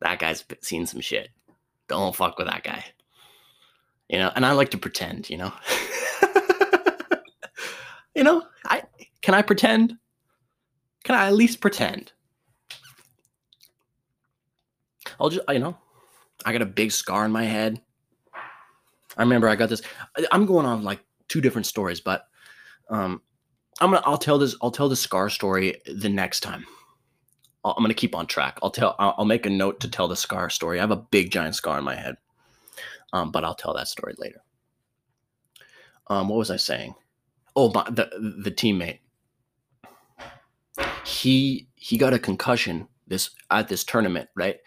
That 0.00 0.18
guy's 0.18 0.44
seen 0.62 0.84
some 0.84 1.00
shit. 1.00 1.28
Don't 1.86 2.16
fuck 2.16 2.38
with 2.38 2.48
that 2.48 2.64
guy. 2.64 2.84
You 4.08 4.18
know, 4.18 4.32
and 4.34 4.44
I 4.44 4.50
like 4.52 4.70
to 4.70 4.78
pretend, 4.78 5.30
you 5.30 5.36
know. 5.36 5.52
you 8.16 8.24
know, 8.24 8.42
I 8.64 8.82
can 9.22 9.34
I 9.34 9.42
pretend? 9.42 9.96
Can 11.04 11.14
I 11.14 11.28
at 11.28 11.34
least 11.34 11.60
pretend? 11.60 12.10
I'll 15.20 15.28
just, 15.28 15.48
you 15.48 15.60
know, 15.60 15.76
I 16.44 16.52
got 16.52 16.62
a 16.62 16.66
big 16.66 16.90
scar 16.90 17.24
in 17.24 17.30
my 17.30 17.44
head. 17.44 17.80
I 19.16 19.22
remember 19.22 19.48
I 19.48 19.54
got 19.54 19.68
this. 19.68 19.82
I'm 20.32 20.46
going 20.46 20.66
on 20.66 20.82
like 20.82 21.00
two 21.28 21.40
different 21.40 21.66
stories, 21.66 22.00
but 22.00 22.26
um, 22.90 23.22
I'm 23.80 23.90
gonna 23.90 24.02
I'll 24.04 24.18
tell 24.18 24.38
this 24.38 24.54
I'll 24.60 24.70
tell 24.70 24.88
the 24.88 24.96
scar 24.96 25.30
story 25.30 25.80
the 25.86 26.08
next 26.08 26.40
time. 26.40 26.66
I'll, 27.64 27.74
I'm 27.76 27.82
gonna 27.82 27.94
keep 27.94 28.14
on 28.14 28.26
track. 28.26 28.58
I'll 28.62 28.70
tell. 28.70 28.96
I'll, 28.98 29.14
I'll 29.18 29.24
make 29.24 29.46
a 29.46 29.50
note 29.50 29.80
to 29.80 29.88
tell 29.88 30.08
the 30.08 30.16
scar 30.16 30.50
story. 30.50 30.78
I 30.78 30.82
have 30.82 30.90
a 30.90 30.96
big 30.96 31.30
giant 31.30 31.54
scar 31.54 31.78
in 31.78 31.84
my 31.84 31.94
head, 31.94 32.16
um, 33.12 33.30
but 33.30 33.44
I'll 33.44 33.54
tell 33.54 33.74
that 33.74 33.88
story 33.88 34.14
later. 34.18 34.42
Um, 36.08 36.28
what 36.28 36.38
was 36.38 36.50
I 36.50 36.56
saying? 36.56 36.94
Oh, 37.56 37.72
my, 37.72 37.84
the 37.88 38.10
the 38.42 38.50
teammate. 38.50 38.98
He 41.04 41.68
he 41.76 41.96
got 41.96 42.12
a 42.12 42.18
concussion 42.18 42.88
this 43.06 43.30
at 43.50 43.68
this 43.68 43.84
tournament, 43.84 44.28
right? 44.34 44.58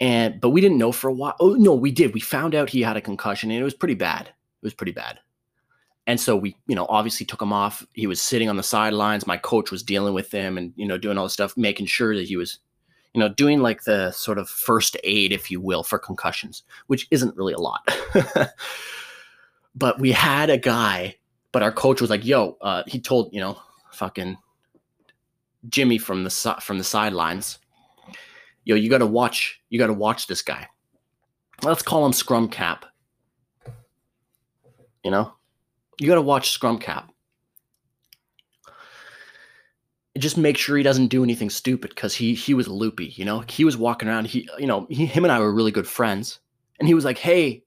And 0.00 0.40
but 0.40 0.50
we 0.50 0.60
didn't 0.60 0.78
know 0.78 0.92
for 0.92 1.08
a 1.08 1.12
while. 1.12 1.36
Oh 1.40 1.54
no, 1.54 1.74
we 1.74 1.90
did. 1.90 2.14
We 2.14 2.20
found 2.20 2.54
out 2.54 2.70
he 2.70 2.82
had 2.82 2.96
a 2.96 3.00
concussion, 3.00 3.50
and 3.50 3.60
it 3.60 3.64
was 3.64 3.74
pretty 3.74 3.94
bad. 3.94 4.28
It 4.28 4.66
was 4.66 4.74
pretty 4.74 4.92
bad. 4.92 5.18
And 6.08 6.18
so 6.18 6.34
we, 6.34 6.56
you 6.66 6.74
know, 6.74 6.86
obviously 6.88 7.26
took 7.26 7.42
him 7.42 7.52
off. 7.52 7.86
He 7.92 8.06
was 8.06 8.18
sitting 8.18 8.48
on 8.48 8.56
the 8.56 8.62
sidelines. 8.62 9.26
My 9.26 9.36
coach 9.36 9.70
was 9.70 9.82
dealing 9.82 10.14
with 10.14 10.32
him 10.32 10.56
and, 10.56 10.72
you 10.74 10.86
know, 10.86 10.96
doing 10.96 11.18
all 11.18 11.24
the 11.24 11.30
stuff, 11.30 11.54
making 11.54 11.84
sure 11.84 12.16
that 12.16 12.26
he 12.26 12.34
was, 12.34 12.60
you 13.12 13.20
know, 13.20 13.28
doing 13.28 13.60
like 13.60 13.84
the 13.84 14.10
sort 14.12 14.38
of 14.38 14.48
first 14.48 14.96
aid, 15.04 15.32
if 15.32 15.50
you 15.50 15.60
will, 15.60 15.82
for 15.82 15.98
concussions, 15.98 16.62
which 16.86 17.06
isn't 17.10 17.36
really 17.36 17.52
a 17.52 17.60
lot. 17.60 17.86
but 19.74 20.00
we 20.00 20.10
had 20.10 20.48
a 20.48 20.56
guy, 20.56 21.14
but 21.52 21.62
our 21.62 21.70
coach 21.70 22.00
was 22.00 22.08
like, 22.08 22.24
yo, 22.24 22.56
uh, 22.62 22.84
he 22.86 22.98
told, 22.98 23.28
you 23.34 23.40
know, 23.40 23.60
fucking 23.92 24.38
Jimmy 25.68 25.98
from 25.98 26.24
the 26.24 26.30
from 26.62 26.78
the 26.78 26.84
sidelines, 26.84 27.58
yo, 28.64 28.76
you 28.76 28.88
got 28.88 28.98
to 28.98 29.06
watch, 29.06 29.60
you 29.68 29.78
got 29.78 29.88
to 29.88 29.92
watch 29.92 30.26
this 30.26 30.40
guy. 30.40 30.68
Let's 31.62 31.82
call 31.82 32.06
him 32.06 32.14
Scrum 32.14 32.48
Cap. 32.48 32.86
You 35.04 35.10
know, 35.10 35.34
you 35.98 36.06
got 36.06 36.14
to 36.14 36.22
watch 36.22 36.50
Scrum 36.50 36.78
Cap. 36.78 37.10
Just 40.16 40.36
make 40.36 40.56
sure 40.56 40.76
he 40.76 40.82
doesn't 40.82 41.08
do 41.08 41.22
anything 41.22 41.50
stupid 41.50 41.90
because 41.90 42.14
he 42.14 42.34
he 42.34 42.54
was 42.54 42.66
loopy. 42.66 43.14
You 43.16 43.24
know, 43.24 43.44
he 43.48 43.64
was 43.64 43.76
walking 43.76 44.08
around. 44.08 44.26
He 44.26 44.48
you 44.58 44.66
know 44.66 44.86
he, 44.90 45.06
him 45.06 45.24
and 45.24 45.30
I 45.30 45.38
were 45.38 45.54
really 45.54 45.70
good 45.70 45.86
friends, 45.86 46.40
and 46.78 46.88
he 46.88 46.94
was 46.94 47.04
like, 47.04 47.18
"Hey, 47.18 47.62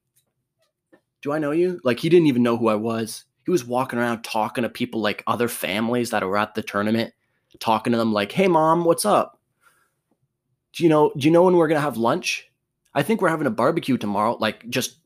do 1.22 1.32
I 1.32 1.38
know 1.38 1.50
you?" 1.52 1.80
Like 1.82 1.98
he 1.98 2.10
didn't 2.10 2.26
even 2.26 2.42
know 2.42 2.58
who 2.58 2.68
I 2.68 2.74
was. 2.74 3.24
He 3.46 3.50
was 3.50 3.64
walking 3.64 3.98
around 3.98 4.22
talking 4.22 4.62
to 4.62 4.68
people 4.68 5.00
like 5.00 5.22
other 5.26 5.48
families 5.48 6.10
that 6.10 6.22
were 6.22 6.36
at 6.36 6.54
the 6.54 6.62
tournament, 6.62 7.14
talking 7.58 7.92
to 7.92 7.98
them 7.98 8.12
like, 8.12 8.32
"Hey, 8.32 8.48
mom, 8.48 8.84
what's 8.84 9.06
up? 9.06 9.40
Do 10.74 10.82
you 10.82 10.90
know? 10.90 11.10
Do 11.16 11.26
you 11.26 11.30
know 11.30 11.44
when 11.44 11.56
we're 11.56 11.68
gonna 11.68 11.80
have 11.80 11.96
lunch? 11.96 12.50
I 12.94 13.02
think 13.02 13.22
we're 13.22 13.30
having 13.30 13.46
a 13.46 13.50
barbecue 13.50 13.96
tomorrow." 13.96 14.36
Like 14.38 14.68
just 14.68 14.98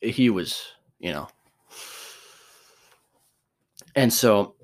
he 0.00 0.30
was, 0.30 0.62
you 1.00 1.12
know, 1.12 1.28
and 3.94 4.12
so, 4.12 4.54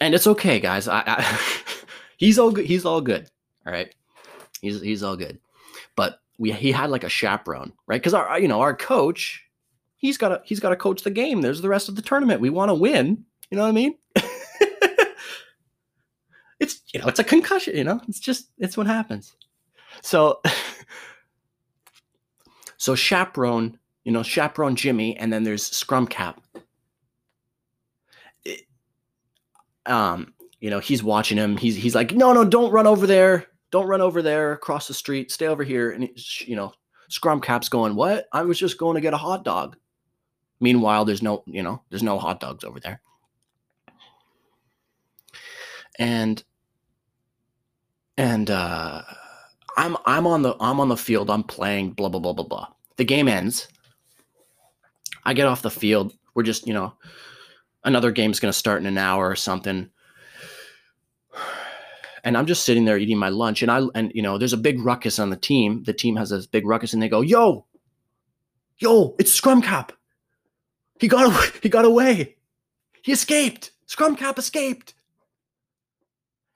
and 0.00 0.14
it's 0.14 0.26
okay, 0.26 0.60
guys. 0.60 0.88
I, 0.88 1.02
I 1.06 1.38
he's 2.16 2.38
all 2.38 2.50
good. 2.50 2.66
He's 2.66 2.84
all 2.84 3.00
good. 3.00 3.28
All 3.66 3.72
right. 3.72 3.94
He's 4.60 4.80
he's 4.80 5.02
all 5.02 5.16
good. 5.16 5.38
But 5.96 6.20
we 6.38 6.52
he 6.52 6.72
had 6.72 6.90
like 6.90 7.04
a 7.04 7.08
chaperone, 7.08 7.72
right? 7.86 8.00
Because 8.00 8.14
our 8.14 8.38
you 8.38 8.48
know 8.48 8.60
our 8.60 8.74
coach, 8.76 9.44
he's 9.96 10.18
got 10.18 10.28
to 10.28 10.40
he's 10.44 10.60
got 10.60 10.70
to 10.70 10.76
coach 10.76 11.02
the 11.02 11.10
game. 11.10 11.40
There's 11.40 11.62
the 11.62 11.68
rest 11.68 11.88
of 11.88 11.96
the 11.96 12.02
tournament. 12.02 12.40
We 12.40 12.50
want 12.50 12.70
to 12.70 12.74
win. 12.74 13.24
You 13.50 13.56
know 13.56 13.62
what 13.62 13.68
I 13.68 13.72
mean? 13.72 13.94
it's 16.60 16.80
you 16.92 17.00
know 17.00 17.06
it's 17.06 17.18
a 17.18 17.24
concussion. 17.24 17.76
You 17.76 17.84
know 17.84 18.00
it's 18.08 18.20
just 18.20 18.50
it's 18.58 18.76
what 18.76 18.86
happens. 18.86 19.34
So 20.00 20.40
so 22.76 22.94
chaperone, 22.94 23.78
you 24.04 24.12
know 24.12 24.22
chaperone 24.22 24.76
Jimmy, 24.76 25.16
and 25.16 25.32
then 25.32 25.44
there's 25.44 25.64
scrum 25.64 26.06
cap 26.06 26.40
um, 29.86 30.34
you 30.60 30.70
know, 30.70 30.78
he's 30.78 31.02
watching 31.02 31.38
him. 31.38 31.56
He's 31.56 31.76
he's 31.76 31.94
like, 31.94 32.12
no, 32.12 32.32
no, 32.32 32.44
don't 32.44 32.72
run 32.72 32.86
over 32.86 33.06
there. 33.06 33.46
Don't 33.70 33.86
run 33.86 34.00
over 34.00 34.22
there 34.22 34.52
across 34.52 34.86
the 34.86 34.94
street. 34.94 35.30
Stay 35.32 35.46
over 35.46 35.64
here. 35.64 35.90
And 35.90 36.08
you 36.40 36.56
know, 36.56 36.72
Scrum 37.08 37.40
Cap's 37.40 37.68
going, 37.68 37.94
what? 37.94 38.26
I 38.32 38.42
was 38.42 38.58
just 38.58 38.78
going 38.78 38.94
to 38.94 39.00
get 39.00 39.14
a 39.14 39.18
hot 39.18 39.44
dog. 39.44 39.76
Meanwhile, 40.60 41.04
there's 41.04 41.22
no, 41.22 41.42
you 41.46 41.62
know, 41.62 41.82
there's 41.90 42.02
no 42.02 42.18
hot 42.18 42.38
dogs 42.38 42.64
over 42.64 42.78
there. 42.78 43.00
And 45.98 46.42
and 48.16 48.50
uh 48.50 49.02
I'm 49.76 49.96
I'm 50.06 50.26
on 50.26 50.42
the 50.42 50.54
I'm 50.60 50.80
on 50.80 50.88
the 50.88 50.96
field. 50.96 51.30
I'm 51.30 51.42
playing. 51.42 51.92
Blah 51.92 52.08
blah 52.08 52.20
blah 52.20 52.32
blah 52.32 52.46
blah. 52.46 52.68
The 52.96 53.04
game 53.04 53.28
ends. 53.28 53.68
I 55.24 55.34
get 55.34 55.46
off 55.46 55.62
the 55.62 55.70
field. 55.70 56.14
We're 56.34 56.42
just 56.42 56.66
you 56.66 56.74
know 56.74 56.94
another 57.84 58.10
game's 58.10 58.40
going 58.40 58.52
to 58.52 58.58
start 58.58 58.80
in 58.80 58.86
an 58.86 58.98
hour 58.98 59.28
or 59.28 59.36
something. 59.36 59.90
And 62.24 62.36
i'm 62.36 62.46
just 62.46 62.64
sitting 62.64 62.84
there 62.84 62.98
eating 62.98 63.18
my 63.18 63.30
lunch 63.30 63.62
and 63.62 63.70
i 63.70 63.82
and 63.96 64.12
you 64.14 64.22
know 64.22 64.38
there's 64.38 64.52
a 64.52 64.58
big 64.58 64.80
ruckus 64.80 65.18
on 65.18 65.30
the 65.30 65.36
team. 65.36 65.82
The 65.82 65.92
team 65.92 66.14
has 66.16 66.30
this 66.30 66.46
big 66.46 66.66
ruckus 66.66 66.92
and 66.92 67.02
they 67.02 67.08
go 67.08 67.20
yo 67.20 67.66
yo 68.78 69.16
it's 69.18 69.32
scrum 69.32 69.60
cap. 69.60 69.92
He 71.00 71.08
got 71.08 71.26
away 71.26 71.46
he 71.62 71.68
got 71.68 71.84
away. 71.84 72.36
He 73.02 73.12
escaped. 73.12 73.72
Scrum 73.86 74.14
cap 74.14 74.38
escaped. 74.38 74.94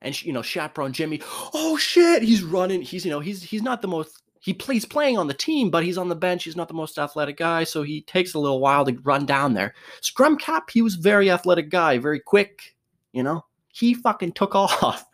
And 0.00 0.22
you 0.22 0.32
know 0.32 0.42
chaperone 0.42 0.92
jimmy 0.92 1.20
oh 1.52 1.76
shit 1.76 2.22
he's 2.22 2.44
running. 2.44 2.82
He's 2.82 3.04
you 3.04 3.10
know 3.10 3.20
he's 3.20 3.42
he's 3.42 3.62
not 3.62 3.82
the 3.82 3.88
most 3.88 4.22
he 4.46 4.54
plays 4.54 4.84
playing 4.84 5.18
on 5.18 5.26
the 5.26 5.34
team, 5.34 5.70
but 5.70 5.82
he's 5.82 5.98
on 5.98 6.08
the 6.08 6.14
bench. 6.14 6.44
He's 6.44 6.54
not 6.54 6.68
the 6.68 6.74
most 6.74 7.00
athletic 7.00 7.36
guy, 7.36 7.64
so 7.64 7.82
he 7.82 8.02
takes 8.02 8.32
a 8.32 8.38
little 8.38 8.60
while 8.60 8.84
to 8.84 8.96
run 9.02 9.26
down 9.26 9.54
there. 9.54 9.74
Scrum 10.02 10.38
cap, 10.38 10.70
he 10.70 10.82
was 10.82 10.94
very 10.94 11.28
athletic 11.32 11.68
guy, 11.68 11.98
very 11.98 12.20
quick. 12.20 12.76
You 13.12 13.24
know, 13.24 13.44
he 13.72 13.92
fucking 13.92 14.34
took 14.34 14.54
off. 14.54 15.04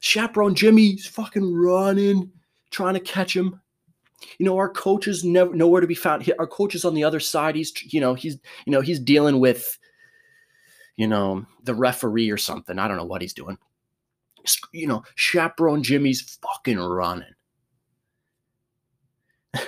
Chaperone 0.00 0.56
Jimmy's 0.56 1.06
fucking 1.06 1.54
running, 1.54 2.32
trying 2.72 2.94
to 2.94 3.00
catch 3.00 3.36
him. 3.36 3.60
You 4.38 4.46
know, 4.46 4.56
our 4.56 4.68
coach 4.68 5.06
is 5.06 5.22
never 5.22 5.54
nowhere 5.54 5.82
to 5.82 5.86
be 5.86 5.94
found. 5.94 6.28
Our 6.40 6.48
coach 6.48 6.74
is 6.74 6.84
on 6.84 6.94
the 6.94 7.04
other 7.04 7.20
side. 7.20 7.54
He's, 7.54 7.72
you 7.94 8.00
know, 8.00 8.14
he's, 8.14 8.36
you 8.64 8.72
know, 8.72 8.80
he's 8.80 8.98
dealing 8.98 9.38
with, 9.38 9.78
you 10.96 11.06
know, 11.06 11.46
the 11.62 11.74
referee 11.74 12.30
or 12.30 12.36
something. 12.36 12.80
I 12.80 12.88
don't 12.88 12.96
know 12.96 13.04
what 13.04 13.22
he's 13.22 13.32
doing 13.32 13.58
you 14.72 14.86
know, 14.86 15.02
chaperone 15.14 15.82
Jimmy's 15.82 16.38
fucking 16.42 16.78
running. 16.78 17.26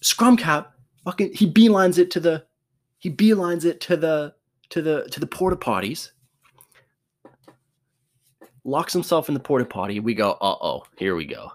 Scrum 0.00 0.36
cap, 0.36 0.72
fucking, 1.04 1.32
he 1.32 1.50
beelines 1.50 1.98
it 1.98 2.10
to 2.12 2.20
the, 2.20 2.44
he 2.98 3.10
beelines 3.10 3.64
it 3.64 3.80
to 3.82 3.96
the, 3.96 4.34
to 4.70 4.82
the, 4.82 5.08
to 5.10 5.20
the 5.20 5.26
porta 5.26 5.56
potties. 5.56 6.10
Locks 8.64 8.92
himself 8.92 9.28
in 9.28 9.34
the 9.34 9.40
porta 9.40 9.64
potty. 9.64 10.00
We 10.00 10.14
go, 10.14 10.32
uh 10.32 10.56
oh, 10.60 10.84
here 10.98 11.14
we 11.14 11.24
go. 11.24 11.52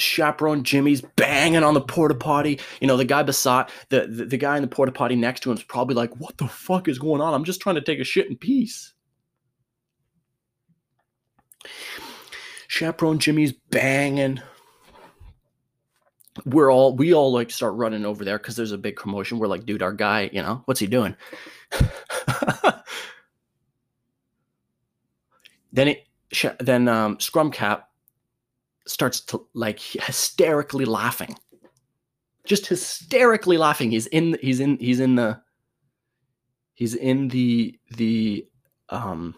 Chaperone 0.00 0.64
Jimmy's 0.64 1.02
banging 1.16 1.62
on 1.62 1.74
the 1.74 1.80
porta 1.80 2.14
potty. 2.14 2.58
You 2.80 2.86
know, 2.86 2.96
the 2.96 3.04
guy 3.04 3.22
beside 3.22 3.68
the, 3.90 4.06
the, 4.06 4.24
the 4.24 4.36
guy 4.36 4.56
in 4.56 4.62
the 4.62 4.68
porta 4.68 4.92
potty 4.92 5.14
next 5.14 5.40
to 5.40 5.50
him 5.50 5.56
is 5.56 5.62
probably 5.62 5.94
like, 5.94 6.16
"What 6.16 6.38
the 6.38 6.48
fuck 6.48 6.88
is 6.88 6.98
going 6.98 7.20
on? 7.20 7.34
I'm 7.34 7.44
just 7.44 7.60
trying 7.60 7.74
to 7.74 7.82
take 7.82 8.00
a 8.00 8.04
shit 8.04 8.28
in 8.28 8.36
peace." 8.36 8.94
Chaperone 12.68 13.18
Jimmy's 13.18 13.52
banging. 13.52 14.40
We're 16.44 16.72
all 16.72 16.94
we 16.96 17.12
all 17.12 17.32
like 17.32 17.50
start 17.50 17.74
running 17.74 18.06
over 18.06 18.24
there 18.24 18.38
because 18.38 18.56
there's 18.56 18.72
a 18.72 18.78
big 18.78 18.96
commotion. 18.96 19.38
We're 19.38 19.48
like, 19.48 19.66
dude, 19.66 19.82
our 19.82 19.92
guy, 19.92 20.30
you 20.32 20.40
know, 20.42 20.62
what's 20.64 20.80
he 20.80 20.86
doing? 20.86 21.16
then 25.72 25.88
it 25.88 26.06
then 26.60 26.88
um, 26.88 27.18
Scrum 27.18 27.50
Cap 27.50 27.90
starts 28.86 29.20
to 29.20 29.46
like 29.54 29.80
hysterically 29.80 30.84
laughing, 30.84 31.36
just 32.44 32.66
hysterically 32.66 33.56
laughing. 33.56 33.90
He's 33.90 34.06
in 34.06 34.38
he's 34.40 34.60
in 34.60 34.78
he's 34.78 35.00
in 35.00 35.16
the 35.16 35.40
he's 36.74 36.94
in 36.94 37.28
the 37.28 37.78
the 37.96 38.46
um 38.88 39.34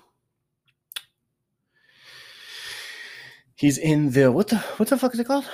He's 3.62 3.78
in 3.78 4.10
the 4.10 4.32
what 4.32 4.48
the 4.48 4.58
what 4.58 4.88
the 4.88 4.98
fuck 4.98 5.14
is 5.14 5.20
it 5.20 5.28
called? 5.28 5.48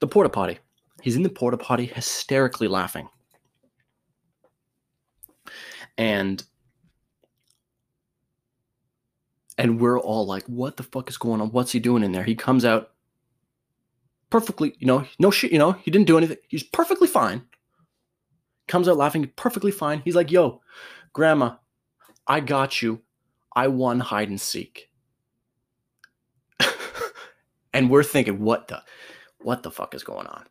The 0.00 0.08
porta 0.08 0.28
potty. 0.28 0.58
He's 1.02 1.14
in 1.14 1.22
the 1.22 1.28
porta 1.28 1.56
potty, 1.56 1.86
hysterically 1.86 2.66
laughing. 2.66 3.08
And 5.96 6.42
and 9.56 9.80
we're 9.80 10.00
all 10.00 10.26
like, 10.26 10.42
what 10.46 10.76
the 10.76 10.82
fuck 10.82 11.08
is 11.08 11.16
going 11.16 11.40
on? 11.40 11.52
What's 11.52 11.70
he 11.70 11.78
doing 11.78 12.02
in 12.02 12.10
there? 12.10 12.24
He 12.24 12.34
comes 12.34 12.64
out 12.64 12.90
perfectly, 14.28 14.74
you 14.80 14.86
know, 14.88 15.04
no 15.20 15.30
shit, 15.30 15.52
you 15.52 15.60
know, 15.60 15.70
he 15.70 15.92
didn't 15.92 16.08
do 16.08 16.18
anything. 16.18 16.38
He's 16.48 16.64
perfectly 16.64 17.06
fine. 17.06 17.42
Comes 18.66 18.88
out 18.88 18.96
laughing, 18.96 19.30
perfectly 19.36 19.70
fine. 19.70 20.02
He's 20.04 20.16
like, 20.16 20.32
yo, 20.32 20.60
grandma, 21.12 21.54
I 22.26 22.40
got 22.40 22.82
you. 22.82 23.02
I 23.54 23.68
won 23.68 24.00
hide 24.00 24.28
and 24.28 24.40
seek 24.40 24.87
and 27.72 27.90
we're 27.90 28.02
thinking, 28.02 28.40
what 28.40 28.68
the, 28.68 28.82
what 29.40 29.62
the 29.62 29.70
fuck 29.70 29.94
is 29.94 30.04
going 30.04 30.26
on? 30.26 30.44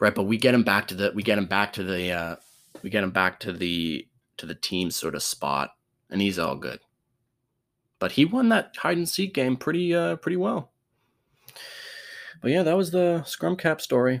Right, 0.00 0.14
but 0.14 0.24
we 0.24 0.36
get 0.36 0.54
him 0.54 0.64
back 0.64 0.88
to 0.88 0.94
the, 0.94 1.12
we 1.14 1.22
get 1.22 1.38
him 1.38 1.46
back 1.46 1.72
to 1.74 1.84
the, 1.84 2.12
uh, 2.12 2.36
we 2.82 2.90
get 2.90 3.04
him 3.04 3.10
back 3.10 3.40
to 3.40 3.52
the, 3.52 4.06
to 4.38 4.46
the 4.46 4.54
team 4.54 4.90
sort 4.90 5.14
of 5.14 5.22
spot, 5.22 5.70
and 6.10 6.20
he's 6.20 6.38
all 6.38 6.56
good. 6.56 6.80
But 8.00 8.12
he 8.12 8.24
won 8.24 8.48
that 8.48 8.74
hide 8.78 8.96
and 8.96 9.08
seek 9.08 9.34
game 9.34 9.56
pretty 9.56 9.94
uh 9.94 10.16
pretty 10.16 10.38
well. 10.38 10.72
But 12.40 12.50
yeah, 12.50 12.62
that 12.62 12.76
was 12.76 12.90
the 12.90 13.22
scrum 13.24 13.56
cap 13.56 13.80
story. 13.80 14.18